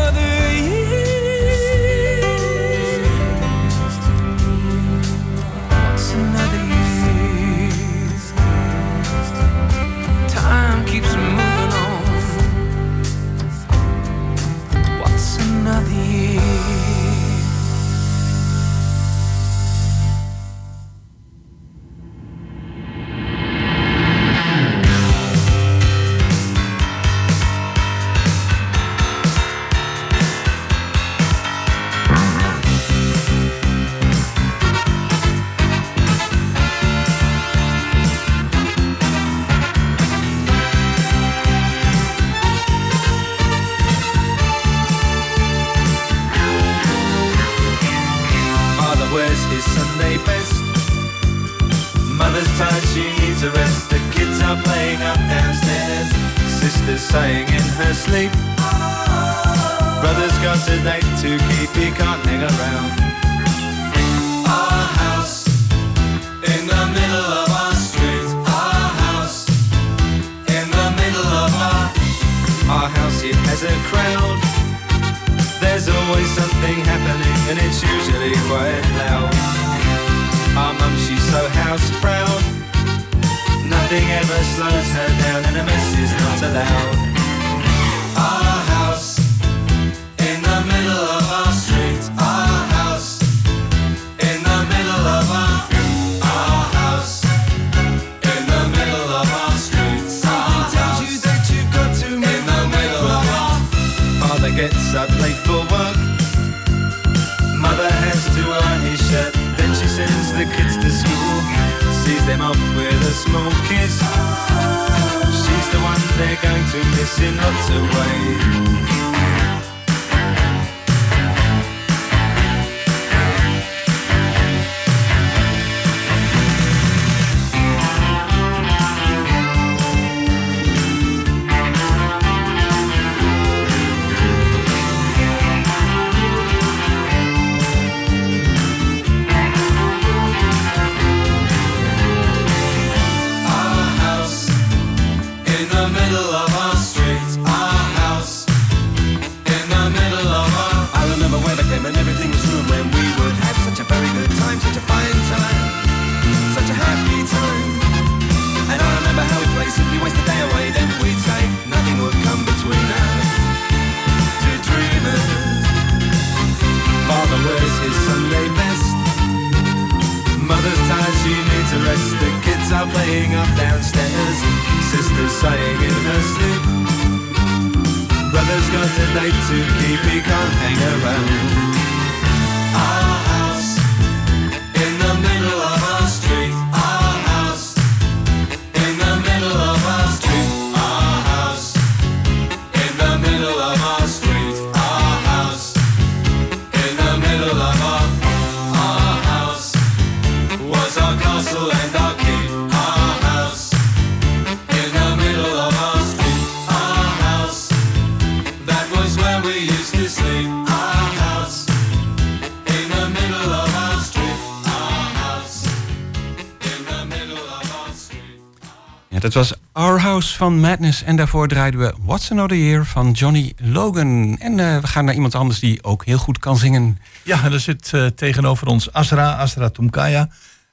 [219.25, 221.03] Dat was Our House van Madness.
[221.03, 224.38] En daarvoor draaiden we What's Another Year van Johnny Logan.
[224.39, 226.99] En eh, we gaan naar iemand anders die ook heel goed kan zingen.
[227.23, 230.29] Ja, en er zit eh, tegenover ons Asra, Asra Tumkaya.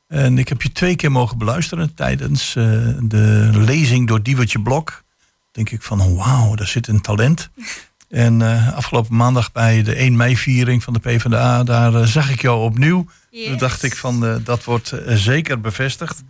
[0.08, 2.64] En ik heb je twee keer mogen beluisteren tijdens eh,
[3.02, 5.02] de lezing door Diewertje Blok.
[5.52, 7.50] Denk ik van, wauw, daar zit een talent.
[8.08, 12.62] En eh, afgelopen maandag bij de 1 mei-viering van de PvdA, daar zag ik jou
[12.62, 13.06] opnieuw.
[13.30, 16.22] Toen dacht ik van, eh, dat wordt zeker bevestigd.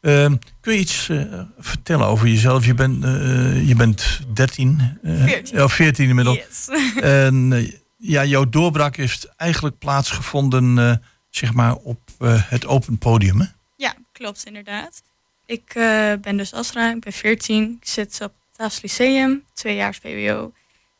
[0.00, 2.66] Ehm, kun je iets eh, vertellen over jezelf?
[2.66, 5.56] Je bent, eh, je bent 13, eh, 14.
[5.56, 6.36] ja, 14 inmiddels.
[6.36, 6.68] Yes.
[7.02, 12.00] En ja, jouw doorbraak heeft eigenlijk plaatsgevonden zeg maar op
[12.48, 13.40] het open podium.
[13.40, 13.46] Hè?
[13.76, 15.02] Ja, klopt inderdaad.
[15.46, 15.72] Ik
[16.20, 17.76] ben dus Asra, ik ben 14.
[17.80, 20.52] Ik zit op het Taas Lyceum, tweejaars VWO.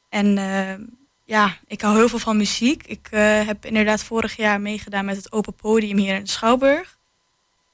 [0.09, 0.75] En eh,
[1.25, 2.87] ja, ik hou heel veel van muziek.
[2.87, 3.09] Ik
[3.47, 6.99] heb inderdaad vorig jaar meegedaan met het open podium hier in de Schouwburg.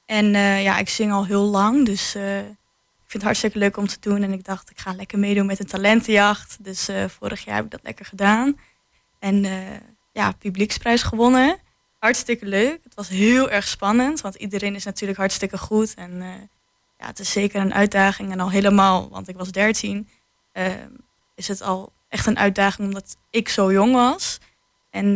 [0.07, 3.77] En eh, ja, ik zing al heel lang, dus eh, ik vind het hartstikke leuk
[3.77, 4.23] om te doen.
[4.23, 6.63] En ik dacht, ik ga lekker meedoen met een talentenjacht.
[6.63, 8.59] Dus eh, vorig jaar heb ik dat lekker gedaan.
[9.19, 9.45] En
[10.11, 11.57] ja, publieksprijs gewonnen.
[11.99, 12.79] Hartstikke leuk.
[12.83, 15.93] Het was heel erg spannend, want iedereen is natuurlijk hartstikke goed.
[15.93, 16.21] En
[16.97, 18.31] ja, het is zeker een uitdaging.
[18.31, 20.09] En al helemaal, want ik was 13,
[20.51, 20.73] eh,
[21.35, 24.37] is het al echt een uitdaging omdat ik zo jong was.
[24.89, 25.15] En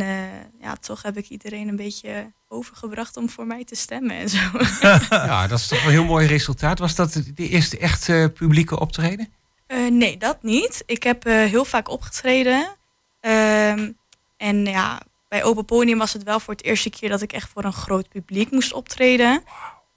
[0.60, 4.40] ja, toch heb ik iedereen een beetje overgebracht om voor mij te stemmen en zo.
[5.10, 6.80] Ja, dat is toch een heel mooi resultaat.
[6.80, 9.34] Was dat de eerste echt publieke optreden?
[9.72, 10.84] Eh, nee, dat niet.
[10.86, 12.76] Ik heb eh, heel vaak opgetreden.
[13.20, 13.92] Ehm,
[14.38, 17.50] en ja, bij Open Podium was het wel voor het eerste keer dat ik echt
[17.50, 19.44] voor een groot publiek moest optreden.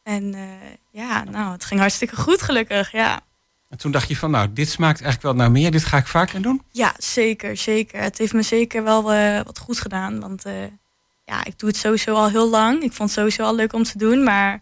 [0.03, 0.43] En eh,
[0.91, 3.21] ja, nou, het ging hartstikke goed gelukkig, ja.
[3.69, 5.71] En toen dacht je van, nou, dit smaakt eigenlijk wel naar meer.
[5.71, 6.63] Dit ga ik vaker doen.
[6.71, 8.01] Ja, zeker, zeker.
[8.01, 9.03] Het heeft me zeker wel
[9.45, 10.21] wat goed gedaan.
[10.21, 10.45] Want
[11.25, 12.83] ja, ik doe het sowieso al heel lang.
[12.83, 14.23] Ik vond het sowieso al leuk om te doen.
[14.23, 14.61] Maar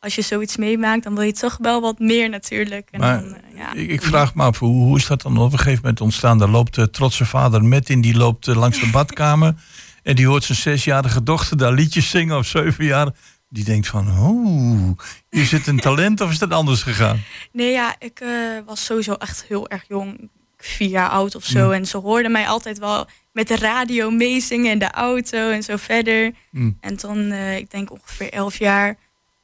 [0.00, 2.88] als je zoiets meemaakt, dan wil je toch wel wat meer natuurlijk.
[2.90, 3.72] En Maar dan, eh, ja.
[3.74, 6.38] ik, vraag me af, hoe, hoe is dat dan op een gegeven moment ontstaan?
[6.38, 9.54] Daar loopt de trotse vader met in, die loopt eh, langs de badkamer.
[10.02, 13.10] En die hoort zijn zesjarige dochter daar liedjes zingen of zeven jaar.
[13.48, 14.98] die denkt van, oh,
[15.30, 17.22] is het een talent of is dat anders gegaan?
[17.52, 18.28] Nee, ja, ik eh,
[18.66, 20.30] was sowieso echt heel erg jong.
[20.56, 21.70] Vier jaar oud of zo.
[21.70, 25.76] En ze hoorden mij altijd wel met de radio meezingen in de auto en zo
[25.76, 26.32] verder.
[26.50, 26.76] Mm.
[26.80, 28.96] En toen, eh, ik denk ongeveer elf jaar.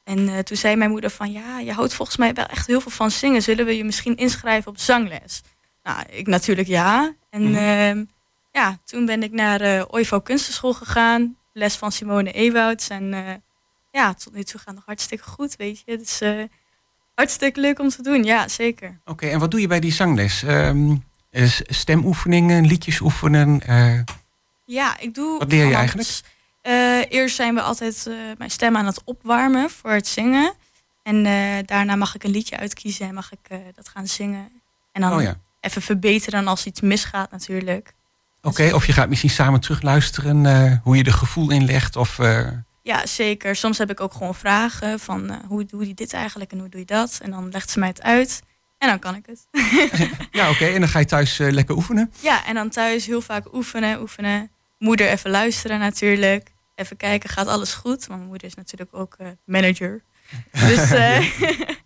[0.03, 2.81] En eh, toen zei mijn moeder van, ja, je houdt volgens mij wel echt heel
[2.81, 3.41] veel van zingen.
[3.41, 5.41] Zullen we je misschien inschrijven op zangles?
[5.83, 7.13] Nou, ik natuurlijk ja.
[7.29, 7.55] En Mhm.
[7.55, 8.03] ehm,
[8.51, 11.37] ja, toen ben ik naar Oivo Kunstenschool gegaan.
[11.53, 12.87] Les van Simone Ewouds.
[12.89, 13.13] En
[13.91, 15.97] ja, tot nu toe gaat het nog hartstikke goed, weet je.
[15.97, 16.21] Dus
[17.15, 18.99] hartstikke leuk om te doen, ja, zeker.
[19.05, 20.43] Oké, en wat doe je bij die zangles?
[20.43, 20.43] Is
[21.67, 23.61] stemoefeningen, liedjes oefenen?
[23.61, 23.99] eh,
[24.65, 25.39] Ja, ik doe.
[25.39, 26.19] Wat leer je eigenlijk?
[26.61, 30.53] Eh, eerst zijn we altijd eh, mijn stem aan het opwarmen voor het zingen.
[31.03, 31.33] En eh,
[31.65, 34.49] daarna mag ik een liedje uitkiezen en mag ik eh, dat gaan zingen.
[34.91, 35.35] En dan oh ja.
[35.59, 37.93] even verbeteren als iets misgaat natuurlijk.
[38.41, 41.95] Oké, of je gaat misschien samen terugluisteren eh, hoe je er gevoel in legt.
[41.95, 42.47] Of, eh,
[42.81, 43.55] Ja, zeker.
[43.55, 46.69] Soms heb ik ook gewoon vragen van eh, hoe doe je dit eigenlijk en hoe
[46.69, 47.19] doe je dat?
[47.23, 48.41] En dan legt ze mij het uit
[48.81, 49.47] en dan kan ik het.
[50.39, 52.13] ja, oké, en dan ga je thuis eh, lekker oefenen.
[52.19, 54.51] Ja, en dan thuis heel vaak oefenen, oefenen.
[54.77, 56.51] Moeder even luisteren natuurlijk.
[56.75, 58.05] Even kijken, gaat alles goed?
[58.05, 60.03] Want mijn moeder is natuurlijk ook eh, manager.
[60.67, 61.25] Dus, eh,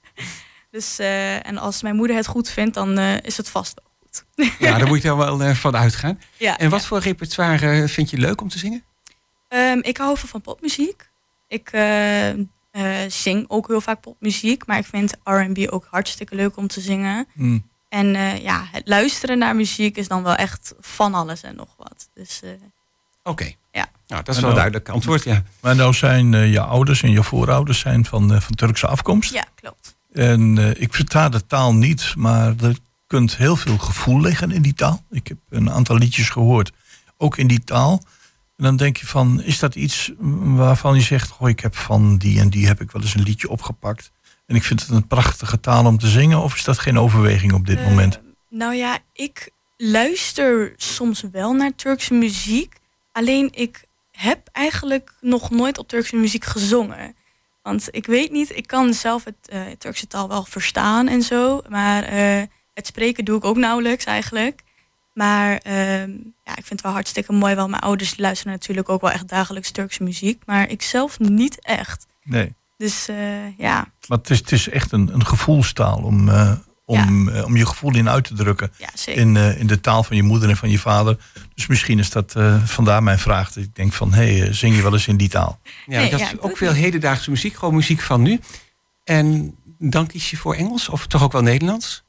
[0.72, 1.00] dus
[1.42, 4.50] en als mijn moeder het goed vindt, dan is het vast wel goed.
[4.60, 6.20] Ja, daar moet je er wel van uitgaan.
[6.38, 6.88] Ja, En wat ja.
[6.88, 8.84] voor repertoire vind je leuk om te zingen?
[9.48, 11.10] Ehm, ik hou veel van popmuziek.
[11.48, 11.72] Ik
[12.76, 16.82] eh, zing ook heel vaak popmuziek, maar ik vind R&B ook hartstikke leuk om te
[16.82, 17.28] zingen.
[17.34, 17.70] Mm.
[17.90, 21.70] En eh, ja, het luisteren naar muziek is dan wel echt van alles en nog
[21.78, 22.10] wat.
[22.14, 22.50] Dus eh,
[23.24, 23.52] Oké.
[23.72, 23.90] Ja.
[24.08, 25.44] Nou, dat is wel duidelijk antwoord, ja.
[25.62, 29.34] Maar nou zijn eh, je ouders en je voorouders zijn van, eh, van Turkse afkomst.
[29.34, 29.96] ja, klopt.
[30.14, 34.62] En eh, ik versta de taal niet, maar er kunt heel veel gevoel liggen in
[34.62, 35.04] die taal.
[35.12, 36.72] Ik heb een aantal liedjes gehoord,
[37.18, 38.04] ook in die taal.
[38.58, 41.30] En dan denk je van, is dat iets waarvan je zegt...
[41.30, 44.12] Goh, ik heb van die en die heb ik wel eens een liedje opgepakt.
[44.46, 46.42] En ik vind het een prachtige taal om te zingen.
[46.42, 48.20] Of is dat geen overweging op dit Eh, moment?
[48.50, 52.76] Nou ja, ik luister soms wel naar Turkse muziek.
[53.12, 57.16] Alleen ik heb eigenlijk nog nooit op Turkse muziek gezongen.
[57.62, 61.62] Want ik weet niet, ik kan zelf het eh, Turkse taal wel verstaan en zo.
[61.70, 62.42] Maar eh,
[62.74, 64.62] het spreken doe ik ook nauwelijks eigenlijk.
[65.16, 66.12] Maar ehm,
[66.44, 67.56] ja, ik vind het wel hartstikke mooi.
[67.56, 70.42] Want mijn ouders luisteren natuurlijk ook wel echt dagelijks Turkse muziek.
[70.46, 72.06] Maar ik zelf niet echt.
[72.24, 76.52] Nee, Dus eh, ja, maar het is, het is echt een, een gevoelstaal om, eh,
[76.86, 78.72] om, eh, om je gevoel in uit te drukken.
[78.78, 79.22] ja zeker.
[79.22, 81.18] in, eh, in de taal van je moeder en van je vader.
[81.54, 83.52] Dus misschien is dat eh, vandaar mijn vraag.
[83.52, 85.60] Dat ik denk van, hé, hey, zing je wel eens in die taal?
[85.86, 88.40] Ja, Nee, dat ja, is ook veel hedendaagse muziek, gewoon muziek van nu.
[89.04, 92.04] En dan kies je voor Engels of toch ook wel Nederlands?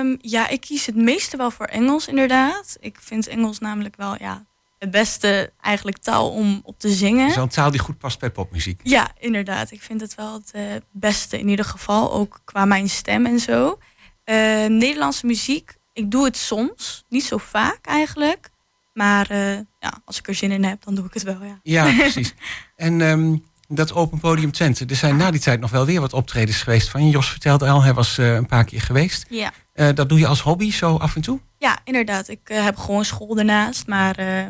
[0.00, 2.76] Ehm, ja, ik kies het meeste wel voor Engels, inderdaad.
[2.80, 4.46] Ik vind Engels namelijk wel ja,
[4.78, 7.38] het beste eigenlijk taal om op te zingen.
[7.38, 8.80] een taal die goed past bij popmuziek.
[8.82, 9.70] Ja, inderdaad.
[9.70, 13.38] Ik vind het wel het eh, beste in ieder geval, ook qua mijn stem en
[13.38, 13.78] zo.
[14.24, 14.36] Eh,
[14.66, 18.50] Nederlandse muziek, ik doe het soms, niet zo vaak eigenlijk.
[18.94, 21.60] Maar eh, ja, als ik er zin in heb, dan doe ik het wel, ja.
[21.62, 22.34] Ja, precies.
[22.76, 23.36] En ehm,
[23.68, 26.88] dat Open Podium Twente, er zijn na die tijd nog wel weer wat optredens geweest
[26.88, 27.10] van je.
[27.10, 29.26] Jos vertelde al, hij was een paar keer geweest.
[29.28, 29.52] Ja,
[29.88, 31.40] dat doe je als hobby zo af en toe?
[31.58, 32.28] ja inderdaad.
[32.28, 33.86] Ik eh, heb gewoon school ernaast.
[33.86, 34.46] Maar eh,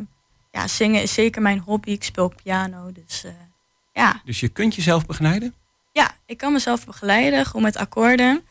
[0.50, 1.90] ja, zingen is zeker mijn hobby.
[1.90, 3.32] Ik speel piano, dus eh,
[3.92, 4.20] ja.
[4.24, 5.54] Dus je kunt jezelf begeleiden?
[5.92, 8.42] Ja, ik kan mezelf begeleiden, gewoon met akkoorden.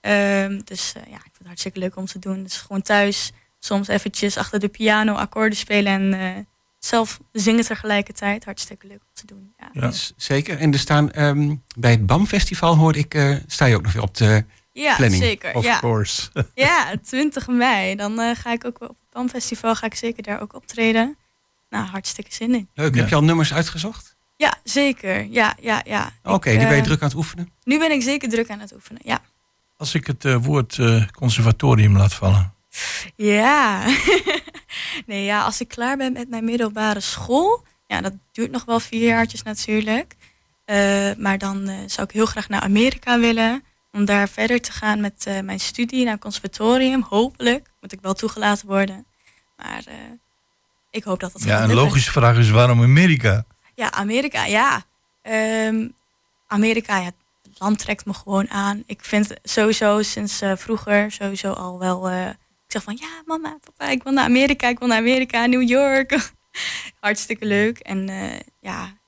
[0.00, 2.42] Ehm, dus eh, ja, ik vind het hartstikke leuk om te doen.
[2.42, 6.44] Dus gewoon thuis soms eventjes achter de piano akkoorden spelen en eh,
[6.78, 8.44] zelf zingen tegelijkertijd.
[8.44, 9.52] Hartstikke leuk om te doen.
[9.72, 10.58] Ja, zeker.
[10.58, 14.02] En er staan ehm, bij het BAM-festival, hoorde ik, eh, sta je ook nog weer
[14.02, 14.44] op de...
[14.72, 15.54] ja Planning, zeker.
[15.54, 15.78] Of Ja.
[15.78, 16.30] course.
[16.54, 17.94] ja, 20 mei.
[17.96, 21.16] Dan eh, ga ik ook op het BAM-festival, ga ik zeker daar ook optreden.
[21.70, 22.68] Nou, hartstikke zin in.
[22.74, 23.00] Leuk, Ja.
[23.00, 24.16] heb je al nummers uitgezocht?
[24.36, 25.24] Ja, zeker.
[25.30, 26.12] Ja, ja, ja.
[26.22, 27.50] Oké, Ik, die ben je eh, druk aan het oefenen.
[27.64, 29.20] Nu ben ik zeker druk aan het oefenen, ja.
[29.76, 32.54] Als ik het eh, woord eh, conservatorium laat vallen.
[33.16, 33.84] Ja.
[35.06, 38.80] nee, ja, als ik klaar ben met mijn middelbare school, ja, dat duurt nog wel
[38.80, 40.16] vier jaartjes natuurlijk.
[40.64, 43.64] Eh, maar dan eh, zou ik heel graag naar Amerika willen.
[43.92, 47.02] Om daar verder te gaan met eh, mijn studie naar conservatorium.
[47.08, 49.06] Hopelijk moet ik wel toegelaten worden.
[49.56, 49.94] Maar eh,
[50.90, 53.44] ik hoop dat dat Ja, gaat een logische vraag is waarom Amerika?
[53.74, 54.84] Ja, Amerika, ja.
[55.22, 55.88] Ehm,
[56.46, 57.04] Amerika, ja,
[57.42, 58.82] het land trekt me gewoon aan.
[58.86, 62.10] Ik vind sowieso sinds eh, vroeger sowieso al wel...
[62.10, 62.36] ik
[62.66, 66.30] zeg van, ja, mama, papa, ik wil naar Amerika, ik wil naar Amerika, New York.
[67.00, 67.78] Hartstikke leuk.
[67.78, 68.08] En
[68.60, 68.99] ja,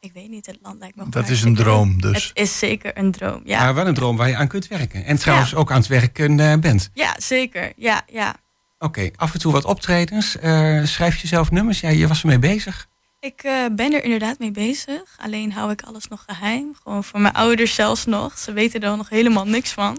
[0.00, 2.28] ik weet niet, het land lijkt me Dat is een droom dus.
[2.28, 3.58] Het is zeker een droom, ja.
[3.58, 5.04] Maar wel een droom waar je aan kunt werken.
[5.04, 6.90] En trouwens ook aan het werken eh, bent.
[6.94, 8.36] Ja, zeker, ja, ja.
[8.78, 10.38] Oké, af en toe wat optredens.
[10.38, 11.80] Eh, schrijf je zelf nummers?
[11.80, 12.88] Ja, je was ermee bezig.
[13.20, 15.16] Ik eh, ben er inderdaad mee bezig.
[15.16, 16.74] Alleen hou ik alles nog geheim.
[16.82, 18.38] Gewoon voor mijn ouders zelfs nog.
[18.38, 19.98] Ze weten er nog helemaal niks van.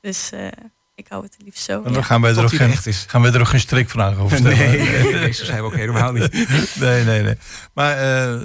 [0.00, 0.46] Dus eh,
[0.94, 1.76] ik hou het liefst zo.
[1.76, 2.02] En dan ja.
[2.02, 3.04] gaan wij, er ook geen, echt is.
[3.08, 4.58] gaan wij er ook geen strikvragen over stellen.
[4.58, 6.32] Nee, nee, zo zijn we ook helemaal niet.
[6.80, 7.36] nee, nee, nee.
[7.74, 8.40] Maar eh,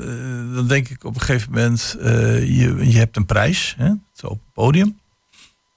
[0.54, 4.28] dan denk ik op een gegeven moment, eh, je, je hebt een prijs, hè, zo
[4.28, 5.00] op het podium.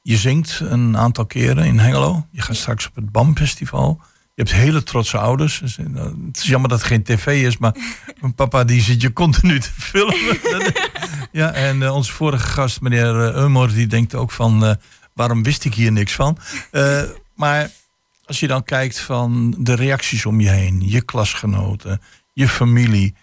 [0.03, 2.27] Je zingt een aantal keren in Hengelo.
[2.31, 4.01] Je gaat straks op het BAM Festival.
[4.35, 5.59] Je hebt hele trotse ouders.
[5.59, 7.75] Dus, eh, nou, het is jammer dat het geen tv is, maar
[8.21, 10.39] mijn papa die zit je continu te filmen.
[11.33, 14.75] ja, en onze vorige gast, meneer Eumor, die denkt ook van, eh,
[15.21, 16.39] waarom wist ik hier niks van?
[16.71, 17.03] Eh,
[17.35, 17.71] maar
[18.25, 22.01] als je dan kijkt van de reacties om je heen, je klasgenoten,
[22.33, 23.15] je familie.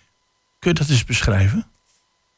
[0.59, 1.65] Kun je dat eens beschrijven?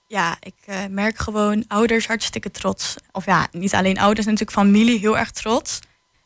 [0.07, 2.95] Ja, ik eh, merk gewoon ouders hartstikke trots.
[3.12, 5.80] Of ja, niet alleen ouders, natuurlijk familie heel erg trots.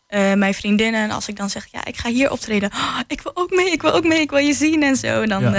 [0.08, 2.72] Eh, mijn vriendinnen, als ik dan zeg, ja, ik ga hier optreden.
[2.74, 5.26] Oh, ik wil ook mee, ik wil ook mee, ik wil je zien en zo.
[5.26, 5.56] Dan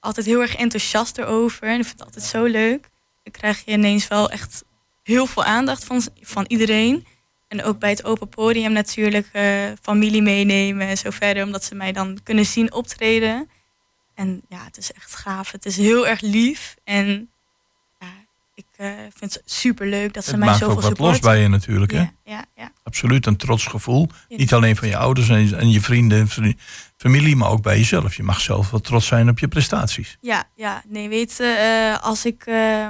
[0.00, 1.68] altijd heel erg enthousiast erover.
[1.68, 2.88] En ik vind het altijd zo leuk.
[3.22, 4.64] Dan krijg je ineens wel echt
[5.08, 7.06] heel veel aandacht van, van iedereen.
[7.48, 9.44] En ook bij het open podium natuurlijk eh,
[9.82, 11.44] familie meenemen en zo verder.
[11.44, 13.48] Omdat ze mij dan kunnen zien optreden.
[14.14, 15.50] En ja, het is echt gaaf.
[15.50, 16.74] Het is heel erg lief.
[16.84, 17.30] En
[17.98, 18.06] ja,
[18.54, 20.98] ik eh, vind het super leuk dat ze Het mij maakt zoveel ook wat los
[20.98, 21.30] supporten.
[21.30, 21.92] bij je natuurlijk.
[21.92, 22.06] Hè?
[22.24, 22.72] Ja, ja.
[22.82, 24.08] Absoluut een trots gevoel.
[24.28, 24.36] Ja.
[24.36, 26.56] Niet alleen van je ouders en je, en je vrienden en
[26.96, 28.14] familie, maar ook bij jezelf.
[28.14, 30.18] Je mag zelf wel trots zijn op je prestaties.
[30.20, 32.88] Ja, ja, nee, weet eh, als ik eh,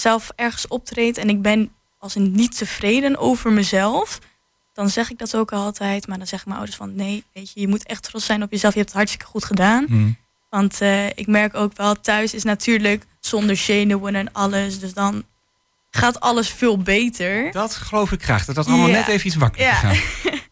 [0.00, 4.18] zelf ergens optreed en ik ben als in niet tevreden over mezelf,
[4.72, 6.06] dan zeg ik dat ook altijd.
[6.06, 8.50] Maar dan zeggen mijn ouders van nee, weet je, je moet echt trots zijn op
[8.50, 8.72] jezelf.
[8.72, 9.84] Je hebt het hartstikke goed gedaan.
[9.88, 10.10] Hm.
[10.50, 14.78] Want eh, ik merk ook wel, thuis is natuurlijk zonder zenuwen en alles.
[14.78, 15.24] Dus dan
[15.90, 17.52] gaat alles veel beter.
[17.52, 18.44] Dat geloof ik graag.
[18.44, 19.94] Dat dat allemaal net even iets makkelijker Ja.
[19.94, 20.34] gaat.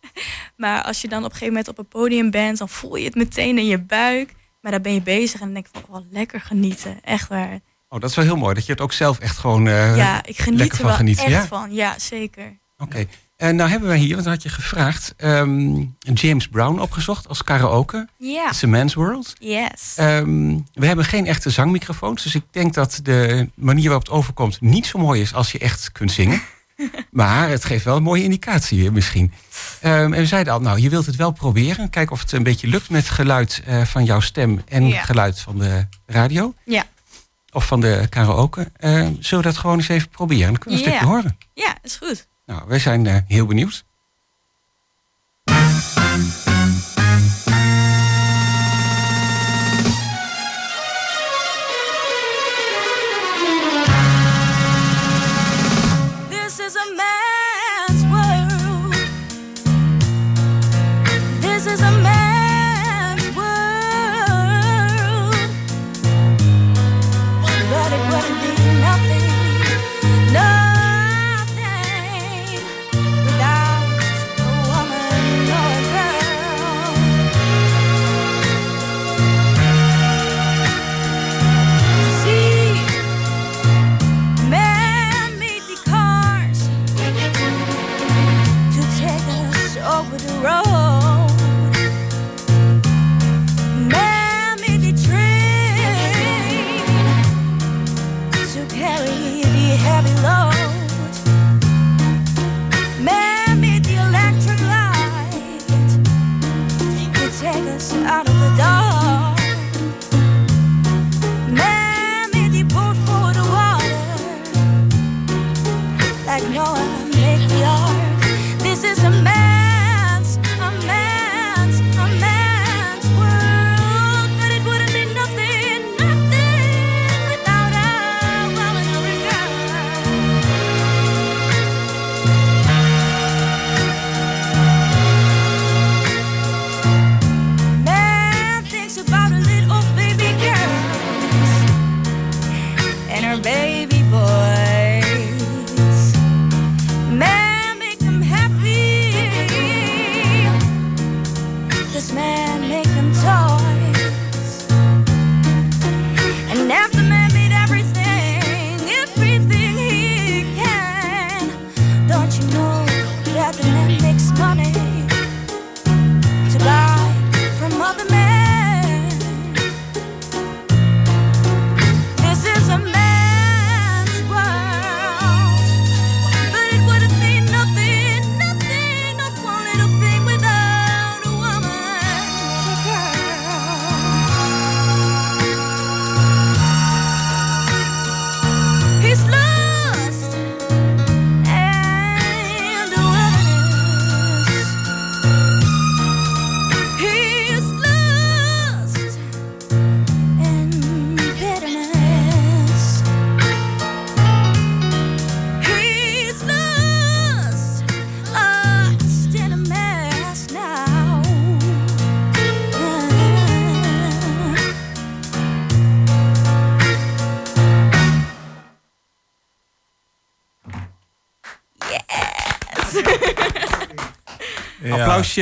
[0.56, 3.04] Maar als je dan op een gegeven moment op een podium bent, dan voel je
[3.04, 4.34] het meteen in je buik.
[4.60, 6.98] Maar dan ben je bezig en dan denk ik van, oh, lekker genieten.
[7.02, 7.60] Echt waar.
[7.94, 8.54] Oh, dat is wel heel mooi.
[8.54, 9.68] Dat je het ook zelf echt gewoon...
[9.68, 11.46] eh, ja, ik geniet lekker er van wel genieten, echt ja?
[11.46, 11.72] van.
[11.72, 12.58] Ja, zeker.
[12.78, 13.06] Oké.
[13.36, 18.08] En nou hebben wij hier, want had je gevraagd, ehm, James Brown opgezocht als karaoke.
[18.18, 19.34] Ja, It's a Man's World.
[19.38, 19.94] yes.
[19.96, 24.60] Ehm, we hebben geen echte zangmicrofoons, dus ik denk dat de manier waarop het overkomt
[24.60, 26.42] niet zo mooi is als je echt kunt zingen.
[27.10, 29.32] maar het geeft wel een mooie indicatie eh, misschien.
[29.80, 31.90] Ehm, en we zeiden al, nou, je wilt het wel proberen.
[31.90, 35.58] Kijken of het een beetje lukt met geluid eh, van jouw stem en geluid van
[35.58, 36.54] de radio.
[36.64, 36.84] Ja.
[37.54, 38.70] Of van de karaoke.
[38.76, 40.46] Ehm, zullen we dat gewoon eens even proberen?
[40.48, 40.96] Dan kunnen we een Ja.
[40.98, 41.38] stukje horen.
[41.54, 42.28] Ja, is goed.
[42.46, 43.84] Nou, wij zijn eh, heel benieuwd.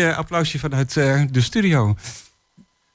[0.00, 1.96] Applausje, applausje vanuit eh, de studio.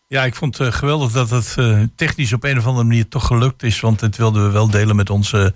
[0.07, 3.07] Ja, ik vond het eh, geweldig dat het eh, technisch op een of andere manier
[3.07, 3.79] toch gelukt is.
[3.79, 5.53] Want dit wilden we wel delen met onze,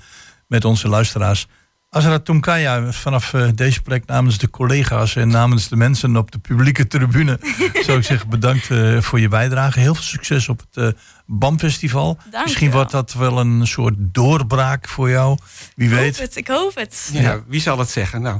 [0.47, 1.47] met onze luisteraars.
[1.93, 6.37] Azra Tunkaya, vanaf eh, deze plek namens de collega's en namens de mensen op de
[6.37, 7.39] publieke tribune,
[7.85, 9.79] zou ik zeggen bedankt eh, voor je bijdrage.
[9.79, 12.17] Heel veel succes op het eh BAM Festival.
[12.29, 15.37] Dank Misschien wordt dat wel een soort doorbraak voor jou.
[15.75, 16.19] Wie Ik hoop weet.
[16.19, 17.09] het, ik hoop het.
[17.13, 18.21] Ja, wie zal het zeggen?
[18.21, 18.39] Nou,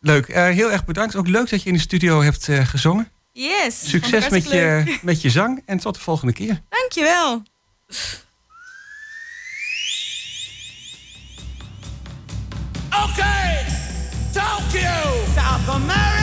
[0.00, 0.28] leuk.
[0.28, 1.16] Eh, heel erg bedankt.
[1.16, 3.08] Ook leuk dat je in de studio hebt eh, gezongen.
[3.32, 3.88] Yes.
[3.88, 4.86] Succes met leuk.
[4.86, 6.60] je, met je zang en tot de volgende keer.
[6.68, 7.42] Dankjewel.
[12.88, 13.64] Okay,
[14.32, 16.19] Tokyo, South America,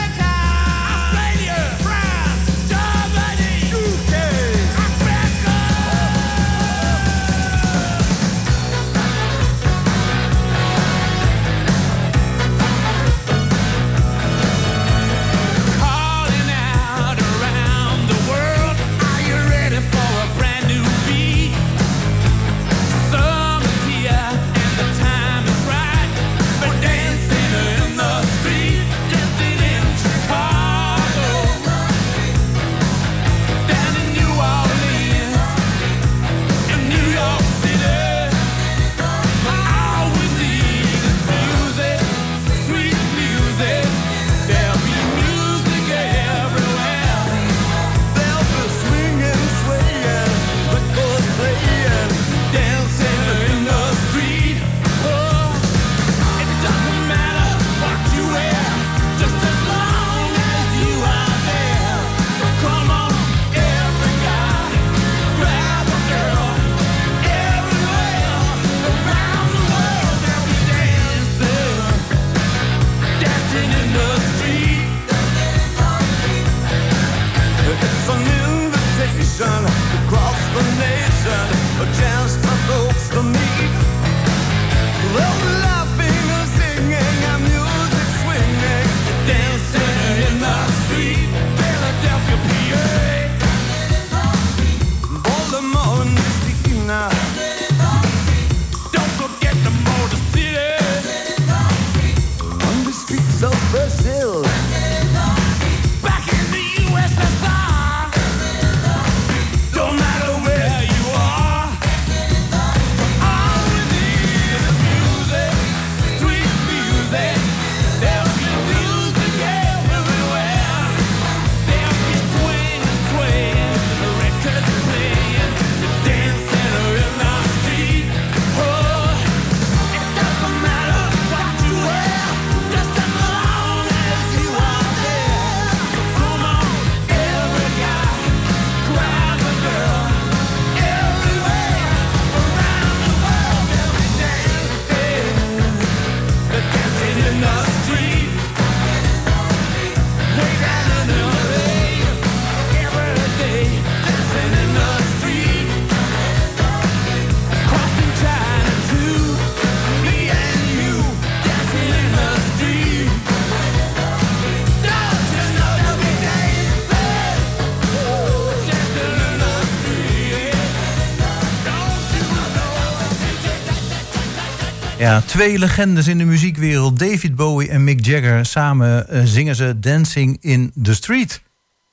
[174.98, 176.98] Ja, twee legendes in de muziekwereld.
[176.98, 178.46] David Bowie en Mick Jagger.
[178.46, 181.42] Samen eh, zingen ze Dancing in the Street.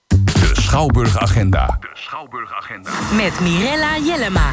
[0.08, 1.80] De Schouwburg Agenda.
[3.16, 4.50] Met Mirella Jellema.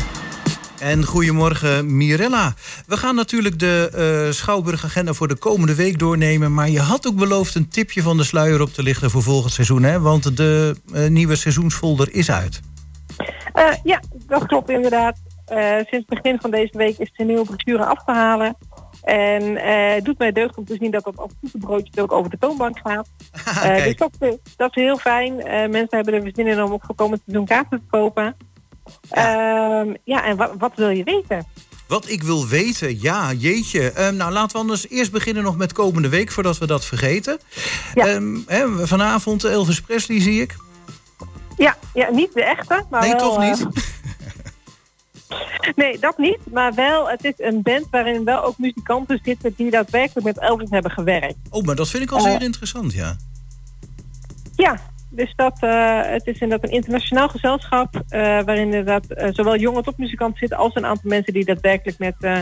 [0.78, 2.54] En goedemorgen Mirella.
[2.86, 6.54] We gaan natuurlijk de eh Schouwburg-agenda voor de komende week doornemen.
[6.54, 9.52] Maar je had ook beloofd een tipje van de sluier op te lichten voor volgend
[9.52, 9.82] seizoen.
[9.82, 10.00] Hè?
[10.00, 12.60] Want de eh, nieuwe seizoensfolder is uit.
[13.52, 15.16] Eh, ja, dat klopt inderdaad.
[15.52, 18.56] Eh, sinds het begin van deze week is de nieuwe brochure af te halen.
[19.02, 22.30] En eh, het doet mij deugd om te zien dat dat op broodjes ook over
[22.30, 23.08] de toonbank gaat.
[23.62, 25.36] Eh, dus dat, dat is heel fijn.
[25.70, 28.36] Mensen hebben er weer zin in om ook voor komend seizoen kaarten te kopen.
[29.10, 31.46] Ja, ja en wat, wat wil je weten?
[31.86, 33.92] wat ik wil weten, ja, jeetje.
[33.92, 37.38] Ehm, nou, laten we anders eerst beginnen nog met komende week, voordat we dat vergeten.
[37.94, 38.06] Ja.
[38.06, 40.56] Ehm, hè, vanavond Elvis Presley zie ik.
[41.56, 42.84] Ja, ja niet de echte.
[42.90, 43.66] Maar nee, wel, toch niet?
[45.76, 46.38] nee, dat niet.
[46.50, 50.70] Maar wel, het is een band waarin wel ook muzikanten zitten die daadwerkelijk met Elvis
[50.70, 51.36] hebben gewerkt.
[51.50, 53.16] Oh, maar dat vind ik al Eh, zeer interessant, ja.
[54.56, 54.78] Ja,
[55.10, 57.94] dus dat, eh, het is inderdaad een internationaal gezelschap...
[58.08, 60.58] eh, waarin inderdaad eh, zowel jonge topmuzikanten zitten...
[60.58, 62.38] als een aantal mensen die daadwerkelijk met eh,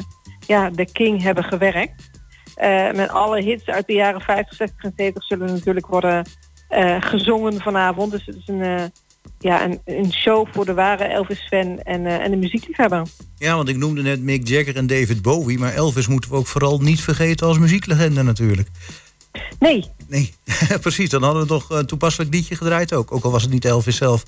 [0.46, 2.10] ja, de King hebben gewerkt.
[2.54, 6.24] Eh, met alle hits uit de jaren 50, 60 en 70 zullen natuurlijk worden
[6.68, 8.10] eh, gezongen vanavond.
[8.12, 8.84] Dus het is een, eh,
[9.40, 13.02] ja, een, een show voor de ware Elvis-fan en, eh, en de muziekliefhebber.
[13.38, 15.58] Ja, want ik noemde net Mick Jagger en David Bowie...
[15.58, 18.68] maar Elvis moeten we ook vooral niet vergeten als muzieklegende natuurlijk.
[19.58, 20.34] Nee, Nee,
[20.80, 21.08] precies.
[21.08, 23.12] Dan hadden we toch een toepasselijk liedje gedraaid ook.
[23.12, 24.24] Ook al was het niet Elvis zelf.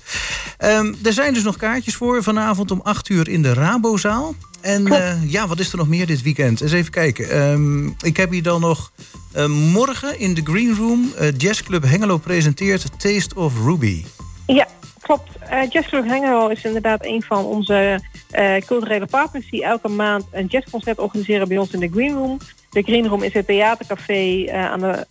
[0.57, 4.35] Ehm, er zijn dus nog kaartjes voor vanavond om 8 uur in de Rabozaal.
[4.61, 6.61] En eh, ja, wat is er nog meer dit weekend?
[6.61, 7.29] Eens even kijken.
[7.29, 8.91] Ehm, ik heb hier dan nog
[9.31, 11.11] eh, morgen in de Green Room...
[11.17, 14.03] eh, Jazzclub Hengelo presenteert Taste of Ruby.
[14.47, 14.67] Ja,
[15.03, 15.29] klopt.
[15.49, 17.99] Eh Jazz Club Hengelo is inderdaad een van onze
[18.31, 22.37] eh, culturele partners die elke maand een jazzconcert organiseren bij ons in de Green Room.
[22.69, 25.05] De Green Room is het theatercafé eh, aan de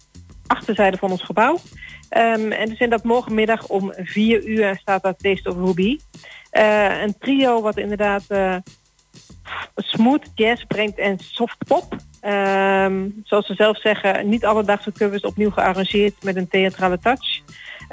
[0.47, 1.59] achterzijde van ons gebouw.
[2.09, 5.99] Ehm, en dus in dat morgenmiddag om vier uur staat daar Taste of Ruby.
[6.51, 8.57] Eh, een trio wat inderdaad eh,
[9.77, 11.97] smooth jazz brengt en soft pop.
[12.21, 17.41] Ehm, zoals ze zelf zeggen, niet alledaagse covers opnieuw gearrangeerd met een theatrale touch.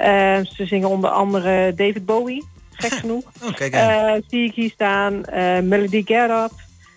[0.00, 3.24] Ehm, ze zingen onder andere David Bowie, gek genoeg.
[3.42, 3.72] Oh, kijk.
[3.72, 6.52] Eh, zie ik hier staan, eh, Melody Gerard,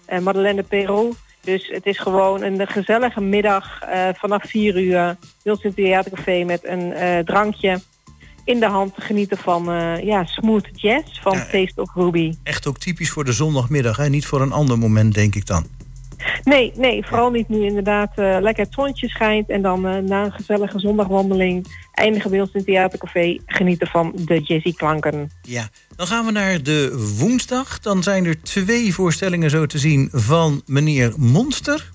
[0.10, 1.16] uh, Madeleine Perrault.
[1.44, 5.18] Dus het is gewoon een gezellige middag eh, vanaf 4 uur.
[5.44, 7.82] Het theatercafé met een eh, drankje
[8.46, 12.34] in de hand te genieten van eh, ja, smooth jazz van Ja, Taste of Ruby.
[12.44, 13.98] Echt ook typisch voor de zondagmiddag.
[13.98, 14.10] Hè?
[14.10, 15.66] Niet voor een ander moment, denk ik dan.
[16.44, 19.50] Nee, nee, vooral niet nu inderdaad eh, lekker het zonnetje schijnt.
[19.50, 23.38] En dan eh, na een gezellige zondagwandeling eindigen bij ons in het theatercafé.
[23.46, 25.32] Genieten van de jazzy klanken.
[25.42, 27.80] Ja, dan gaan we naar de woensdag.
[27.80, 31.92] Dan zijn er twee voorstellingen zo te zien van meneer Monster.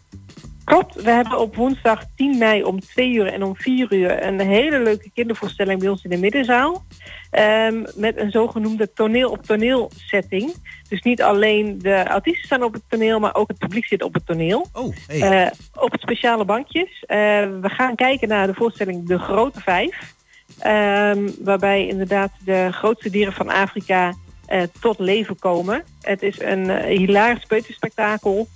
[0.64, 4.40] Klopt, we hebben op woensdag 10 mei om 2 uur en om 4 uur een
[4.40, 6.84] hele leuke kindervoorstelling bij ons in de middenzaal.
[7.30, 10.54] Ehm, met een zogenoemde toneel op toneel setting.
[10.88, 14.14] Dus niet alleen de artiesten staan op het toneel, maar ook het publiek zit op
[14.14, 14.66] het toneel.
[14.72, 15.20] Oh, hey.
[15.20, 17.04] Eh, op speciale bankjes.
[17.06, 17.16] Eh,
[17.60, 20.14] we gaan kijken naar de voorstelling De Grote Vijf.
[20.58, 24.14] Ehm, waarbij inderdaad de grootste dieren van Afrika
[24.46, 25.84] eh, tot leven komen.
[26.00, 28.48] Het is een hilarisch peuterspektakel.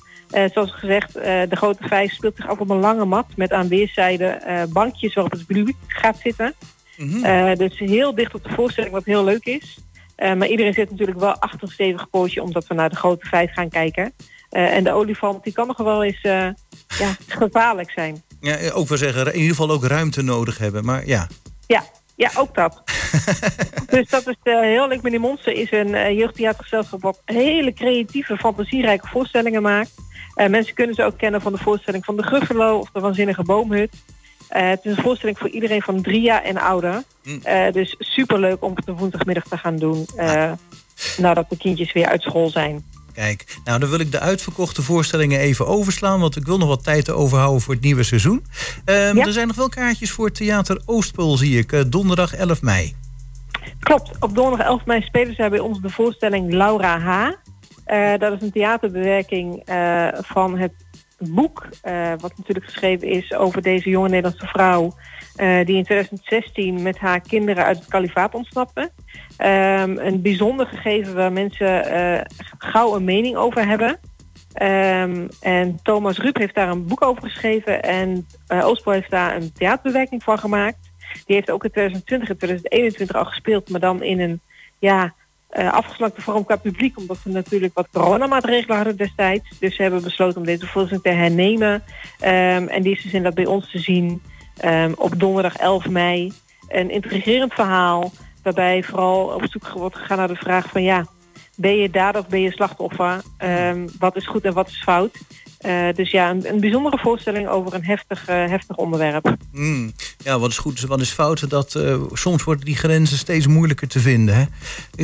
[0.52, 3.26] Zoals gezegd, De Grote Vijf speelt zich af op een lange mat...
[3.36, 4.40] met aan weerszijden
[4.72, 6.54] bankjes waarop het publiek gaat zitten.
[7.02, 7.24] Mhm.
[7.24, 9.78] Eh, dus heel dicht op de voorstelling, wat heel leuk is.
[10.16, 12.42] Eh, maar iedereen zit natuurlijk wel achter een stevig pootje...
[12.42, 14.12] omdat we naar De Grote Vijf gaan kijken.
[14.50, 16.54] Eh, en de olifant die kan nog wel eens ja,
[17.26, 18.22] gevaarlijk zijn.
[18.40, 20.84] Ja, ook wel zeggen, in ieder geval ook ruimte nodig hebben.
[20.84, 21.26] Maar ja,
[21.66, 21.84] Ja,
[22.16, 22.82] ja, ook dat.
[23.94, 25.02] dus dat is eh, heel leuk.
[25.02, 29.90] Meneer Monster is een uh, jeugdtheatergezelschap wat hele creatieve, fantasierijke voorstellingen maakt.
[30.48, 33.94] Mensen kunnen ze ook kennen van de voorstelling van de Gruffalo of de Waanzinnige Boomhut.
[34.52, 37.02] Eh, het is een voorstelling voor iedereen van drie jaar en ouder.
[37.24, 37.40] Mm.
[37.42, 40.06] Eh, dus superleuk om het op woensdagmiddag te gaan doen.
[40.16, 40.52] eh,
[41.16, 42.84] Nadat de kindjes weer uit school zijn.
[43.14, 43.44] kijk.
[43.64, 46.20] Nou, dan wil ik de uitverkochte voorstellingen even overslaan...
[46.20, 48.44] want ik wil nog wat tijd overhouden voor het nieuwe seizoen.
[48.84, 49.26] Ehm, Ja.
[49.26, 51.90] Er zijn nog wel kaartjes voor Theater Oostpool, zie ik.
[51.92, 52.94] donderdag 11 mei.
[53.80, 57.30] Klopt, op donderdag 11 mei spelen zij bij ons de voorstelling Laura H.
[58.18, 59.62] Dat is een theaterbewerking
[60.22, 60.72] van het
[61.30, 64.94] boek, eh, wat natuurlijk geschreven is over deze jonge Nederlandse vrouw,
[65.36, 68.90] eh, die in 2016 met haar kinderen uit het kalifaat ontsnapte.
[69.36, 72.24] Ehm, een bijzonder gegeven waar mensen eh,
[72.58, 73.98] gauw een mening over hebben.
[74.52, 79.52] Ehm, en Thomas Rup heeft daar een boek over geschreven en Oostpool heeft daar een
[79.52, 80.90] theaterbewerking van gemaakt.
[81.26, 84.40] Die heeft ook in 2020 en 2021 al gespeeld, maar dan in een
[84.78, 85.14] ja,
[85.52, 89.58] eh afgeslakte vorm qua publiek, omdat we natuurlijk wat coronamaatregelen hadden destijds.
[89.58, 91.82] Dus ze hebben besloten om deze voorstelling te hernemen.
[92.20, 94.22] Ehm, en die is dus inderdaad bij ons te zien
[94.56, 96.32] ehm, op donderdag 11 mei.
[96.68, 101.06] Een intrigerend verhaal, waarbij vooral op zoek wordt gegaan naar de vraag van ja,
[101.56, 103.22] ben je dader of ben je slachtoffer?
[103.36, 105.18] Ehm, wat is goed en wat is fout?
[105.62, 109.36] Eh, dus ja, een, een bijzondere voorstelling over een heftig, eh, heftig onderwerp.
[109.52, 109.92] Hmm.
[110.24, 111.50] Ja, wat is goed, wat is fout?
[111.50, 114.34] Dat, eh, soms worden die grenzen steeds moeilijker te vinden.
[114.34, 114.44] Hè?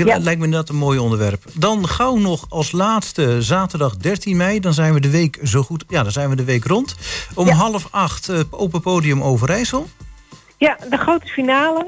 [0.05, 0.19] Ja.
[0.19, 1.45] Lijkt me dat een mooi onderwerp.
[1.55, 4.61] Dan gauw nog als laatste zaterdag 13 mei.
[4.61, 5.85] Dan zijn we de week zo goed.
[5.89, 6.95] Ja, dan zijn we de week rond.
[7.35, 7.53] Om Ja.
[7.55, 9.89] half acht open podium Overijssel.
[10.57, 11.87] Ja, de grote finale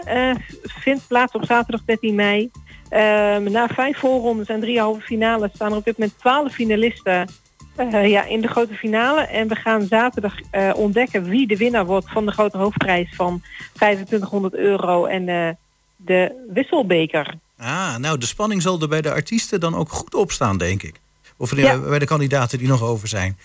[0.62, 2.50] vindt plaats op zaterdag 13 mei.
[2.88, 7.28] Ehm, na vijf voorrondes en drie halve finales staan er op dit moment twaalf finalisten
[7.76, 9.20] eh, ja, in de grote finale.
[9.20, 13.42] En we gaan zaterdag eh, ontdekken wie de winnaar wordt van de grote hoofdprijs van
[13.72, 15.48] 2500 euro en eh,
[15.96, 17.34] de wisselbeker.
[17.58, 21.00] Ah, nou, de spanning zal er bij de artiesten dan ook goed opstaan, denk ik.
[21.40, 21.78] Of Ja.
[21.78, 23.38] bij de kandidaten die nog over zijn.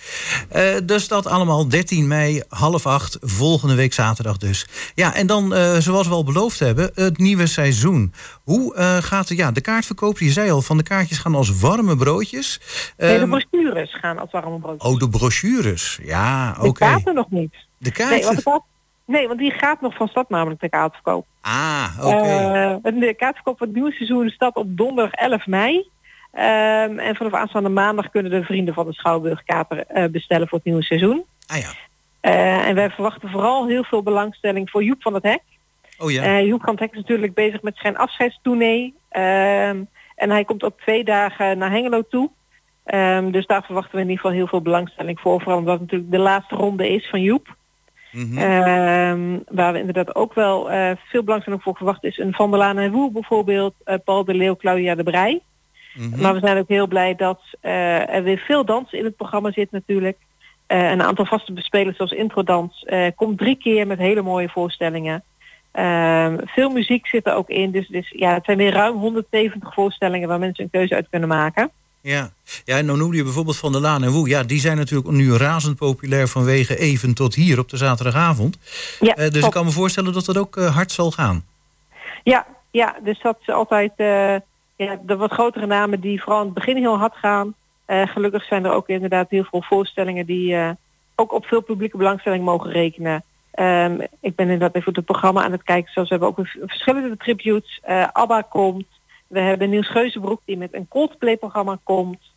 [0.50, 4.68] Eh, dus dat allemaal 13 mei, half acht, volgende week zaterdag dus.
[4.96, 8.14] Ja, en dan, eh, zoals we al beloofd hebben, het nieuwe seizoen.
[8.44, 9.30] Hoe eh, gaat?
[9.30, 12.60] Ja, de kaartverkoop, je zei al, van de kaartjes gaan als warme broodjes.
[12.98, 14.82] Nee, de Ehm, brochures gaan als warme brood.
[14.84, 16.00] oh, de brochures.
[16.04, 16.68] Ja, oké.
[16.68, 17.52] De kaarten nog niet.
[17.54, 18.24] De Nee, kaarten.
[18.26, 18.64] want de kaart-
[19.08, 21.26] Nee, want die gaat nog van stad namelijk de kaartverkoop.
[21.42, 22.16] Ah, oké.
[22.84, 25.90] Eh, de kaartverkoop voor het nieuwe seizoen start op donderdag 11 mei.
[26.36, 30.58] Ehm, en vanaf aanstaande maandag kunnen de vrienden van de Schouwburg kaarten eh, bestellen voor
[30.58, 31.24] het nieuwe seizoen.
[31.48, 31.70] ah ja.
[32.20, 35.42] Eh, en wij verwachten vooral heel veel belangstelling voor Joep van het Hek.
[35.98, 36.24] Oh ja.
[36.24, 38.94] Eh, Joep van het Hek is natuurlijk bezig met zijn afscheidstournee.
[39.10, 39.84] Ehm,
[40.16, 42.30] en hij komt ook twee dagen naar Hengelo toe.
[42.84, 45.42] Ehm, dus daar verwachten we in ieder geval heel veel belangstelling voor.
[45.42, 47.56] Vooral omdat het natuurlijk de laatste ronde is van Joep.
[48.12, 49.40] Mhm.
[49.48, 50.70] Waar we inderdaad ook wel
[51.10, 53.74] veel belangstelling voor verwachten is een Van der Laan en Woe bijvoorbeeld.
[54.04, 55.42] Paul de Leeuw, Claudia de Brij.
[55.96, 56.22] Mhm.
[56.22, 59.52] Maar we zijn ook heel blij dat eh, er weer veel dans in het programma
[59.52, 60.18] zit natuurlijk.
[60.68, 65.24] Eh, een aantal vaste bespelers zoals introdans eh komt drie keer met hele mooie voorstellingen.
[65.72, 67.72] Ehm, veel muziek zit er ook in.
[67.72, 71.30] Dus, dus ja, het zijn weer ruim 170 voorstellingen waar mensen een keuze uit kunnen
[71.30, 71.72] maken.
[72.02, 72.30] Ja.
[72.66, 74.30] ja, en dan noemde je bijvoorbeeld Van der Laan en Woe.
[74.30, 78.58] Ja, die zijn natuurlijk nu razend populair vanwege even tot hier op de zaterdagavond.
[79.00, 81.46] Ja, dus ik kan me voorstellen dat dat ook hard zal gaan.
[82.24, 83.92] Ja, ja, dus dat is altijd
[84.76, 87.56] ja, de wat grotere namen die vooral in het begin heel hard gaan.
[87.86, 90.70] Eh, gelukkig zijn er ook inderdaad heel veel voorstellingen die eh,
[91.16, 93.24] ook op veel publieke belangstelling mogen rekenen.
[93.52, 95.92] Ehm, ik ben inderdaad even het programma aan het kijken.
[95.92, 97.80] Zoals we hebben ook verschillende tributes.
[97.84, 98.86] Eh, ABBA komt.
[99.28, 102.34] We hebben Niels Geuzenbroek die met een Coldplay-programma komt.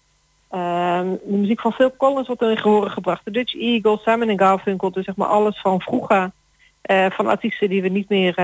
[0.50, 3.24] Ehm, de muziek van Phil Collins wordt er in gehoren gebracht.
[3.24, 4.90] De Dutch Eagles, Simon Garfunkel.
[4.90, 6.30] Dus zeg maar alles van vroeger.
[7.10, 8.34] van artiesten die we niet meer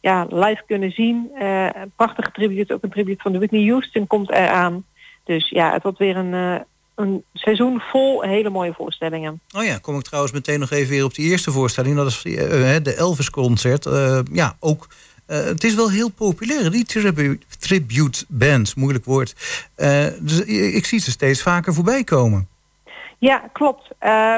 [0.00, 1.30] ja, live kunnen zien.
[1.34, 4.84] Eh, een prachtige tribute, ook een tribute van de Whitney Houston komt eraan.
[5.24, 6.60] Dus ja, het wordt weer een, eh,
[6.94, 9.40] een seizoen vol hele mooie voorstellingen.
[9.56, 11.96] Oh ja, kom ik trouwens meteen nog even weer op die eerste voorstelling.
[11.96, 13.86] Dat is eh, de Elvis Concert.
[13.86, 14.88] Eh, ja, ook.
[15.26, 19.34] het is wel heel populair, die tribute, tribute bands, moeilijk woord.
[20.20, 20.44] Dus
[20.74, 22.48] ik zie ze steeds vaker voorbij komen.
[23.18, 23.88] Ja, klopt.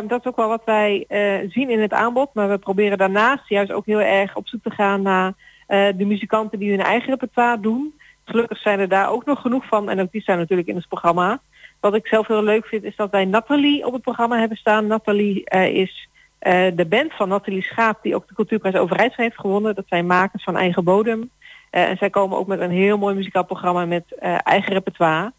[0.09, 1.05] Dat is ook wel wat wij
[1.49, 2.35] zien in het aanbod.
[2.35, 5.33] Maar we proberen daarnaast juist ook heel erg op zoek te gaan naar
[5.73, 7.95] de muzikanten die hun eigen repertoire doen.
[8.25, 9.91] Gelukkig zijn er daar ook nog genoeg van.
[9.91, 11.41] En ook die zijn natuurlijk in het programma.
[11.81, 14.87] Wat ik zelf heel leuk vind is dat wij Nathalie op het programma hebben staan.
[14.87, 16.09] Nathalie eh, is
[16.39, 19.75] eh, de band van Nathalie Schaap die ook de Cultuurprijs Overijssel heeft gewonnen.
[19.75, 21.31] Dat zijn makers van eigen bodem.
[21.73, 25.33] Eh, en zij komen ook met een heel mooi muzikaal programma met eh, eigen repertoire.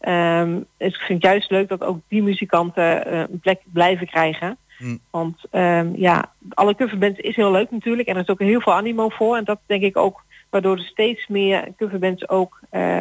[0.00, 4.06] Ehm, dus ik vind het juist leuk dat ook die muzikanten eh, een plek blijven
[4.06, 4.56] krijgen.
[4.78, 4.96] Hm.
[5.10, 8.08] Want ehm, ja, alle coverbands is heel leuk natuurlijk.
[8.08, 9.36] En er is ook heel veel animo voor.
[9.36, 12.98] En dat denk ik ook waardoor er steeds meer coverbands ook eh,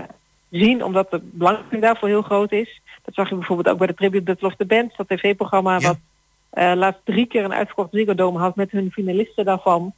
[0.50, 0.84] zien.
[0.84, 2.82] Omdat de belangstelling daarvoor heel groot is.
[3.04, 4.96] Dat zag je bijvoorbeeld ook bij de Tribute Battle of the Bands.
[4.96, 5.88] Dat tv-programma Ja.
[5.88, 5.98] wat
[6.50, 9.94] eh, laatst drie keer een uitverkocht Ziggo had met hun finalisten daarvan.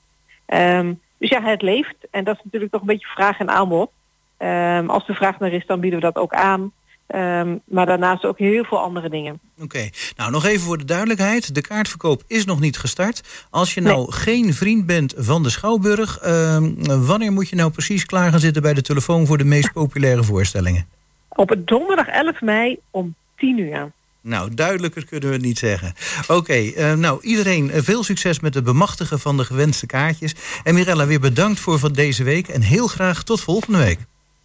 [0.45, 1.95] Ehm, dus ja, het leeft.
[2.11, 3.89] En dat is natuurlijk toch een beetje vraag en aanbod.
[4.37, 6.71] Ehm, als de vraag naar is, dan bieden we dat ook aan.
[7.07, 9.39] Ehm, maar daarnaast ook heel veel andere dingen.
[9.61, 11.55] Oké, nou nog even voor de duidelijkheid.
[11.55, 13.47] De kaartverkoop is nog niet gestart.
[13.49, 16.19] Als je nou geen vriend bent van de Schouwburg...
[16.19, 16.73] ehm,
[17.05, 19.25] wanneer moet je nou precies klaar gaan zitten bij de telefoon...
[19.25, 20.87] voor de meest populaire voorstellingen?
[21.29, 23.91] Op het donderdag 11 mei om 10 uur.
[24.21, 25.93] Nou, duidelijker kunnen we het niet zeggen.
[26.27, 30.35] Oké, eh, nou iedereen eh, veel succes met het bemachtigen van de gewenste kaartjes.
[30.63, 32.47] En Mirella, weer bedankt voor van deze week.
[32.47, 33.99] En heel graag tot volgende week.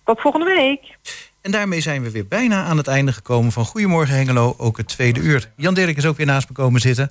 [0.05, 0.99] Tot volgende week.
[1.43, 4.89] En daarmee zijn we weer bijna aan het einde gekomen van Goedemorgen Hengelo, ook het
[4.89, 5.53] tweede uur.
[5.57, 7.11] Jan Dirk is ook weer naast me komen zitten.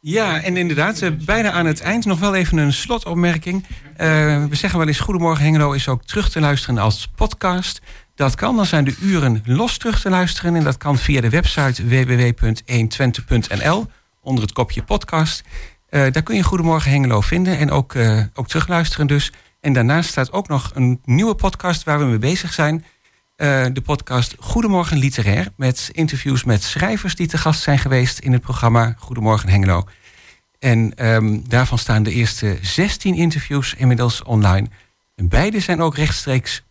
[0.00, 3.66] Ja, en inderdaad, bijna aan het eind nog wel even een slotopmerking.
[3.96, 4.06] Eh,
[4.44, 7.80] we zeggen wel eens Goedemorgen Hengelo is ook terug te luisteren als podcast.
[8.14, 10.56] Dat kan, dan zijn de uren los terug te luisteren.
[10.56, 13.86] En dat kan via de website www.120.nl
[14.20, 15.42] onder het kopje podcast.
[15.88, 19.32] Eh, daar kun je Goedemorgen Hengelo vinden en ook, eh, ook terugluisteren dus.
[19.60, 22.84] En daarnaast staat ook nog een nieuwe podcast waar we mee bezig zijn.
[23.40, 25.52] Eh, de podcast Goedemorgen Literair.
[25.56, 29.84] Met interviews met schrijvers die te gast zijn geweest in het programma Goedemorgen Hengelo.
[30.58, 34.68] En ehm, daarvan staan de eerste 16 interviews inmiddels online.
[35.16, 36.62] Beide zijn ook rechtstreeks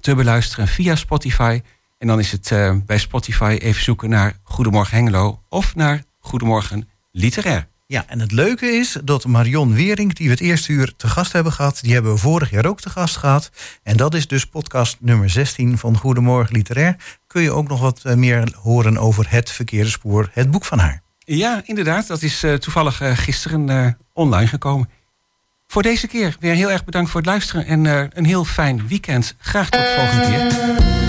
[0.00, 1.60] te beluisteren via Spotify.
[1.98, 6.88] En dan is het eh, bij Spotify even zoeken naar Goedemorgen Hengelo of naar Goedemorgen
[7.10, 7.68] Literair.
[7.86, 11.32] Ja, en het leuke is dat Marion Wering, die we het eerste uur te gast
[11.32, 13.50] hebben gehad, die hebben we vorig jaar ook te gast gehad.
[13.82, 16.96] En dat is dus podcast nummer 16 van Goedemorgen Literair.
[17.26, 20.78] Kun je ook nog wat eh, meer horen over het verkeerde spoor, het boek van
[20.78, 21.02] haar.
[21.18, 22.06] Ja, inderdaad.
[22.06, 24.90] Dat is eh, toevallig eh, gisteren online gekomen.
[25.66, 27.84] Voor deze keer weer heel erg bedankt voor het luisteren en
[28.18, 29.34] een heel fijn weekend.
[29.38, 31.03] Graag tot de volgende keer.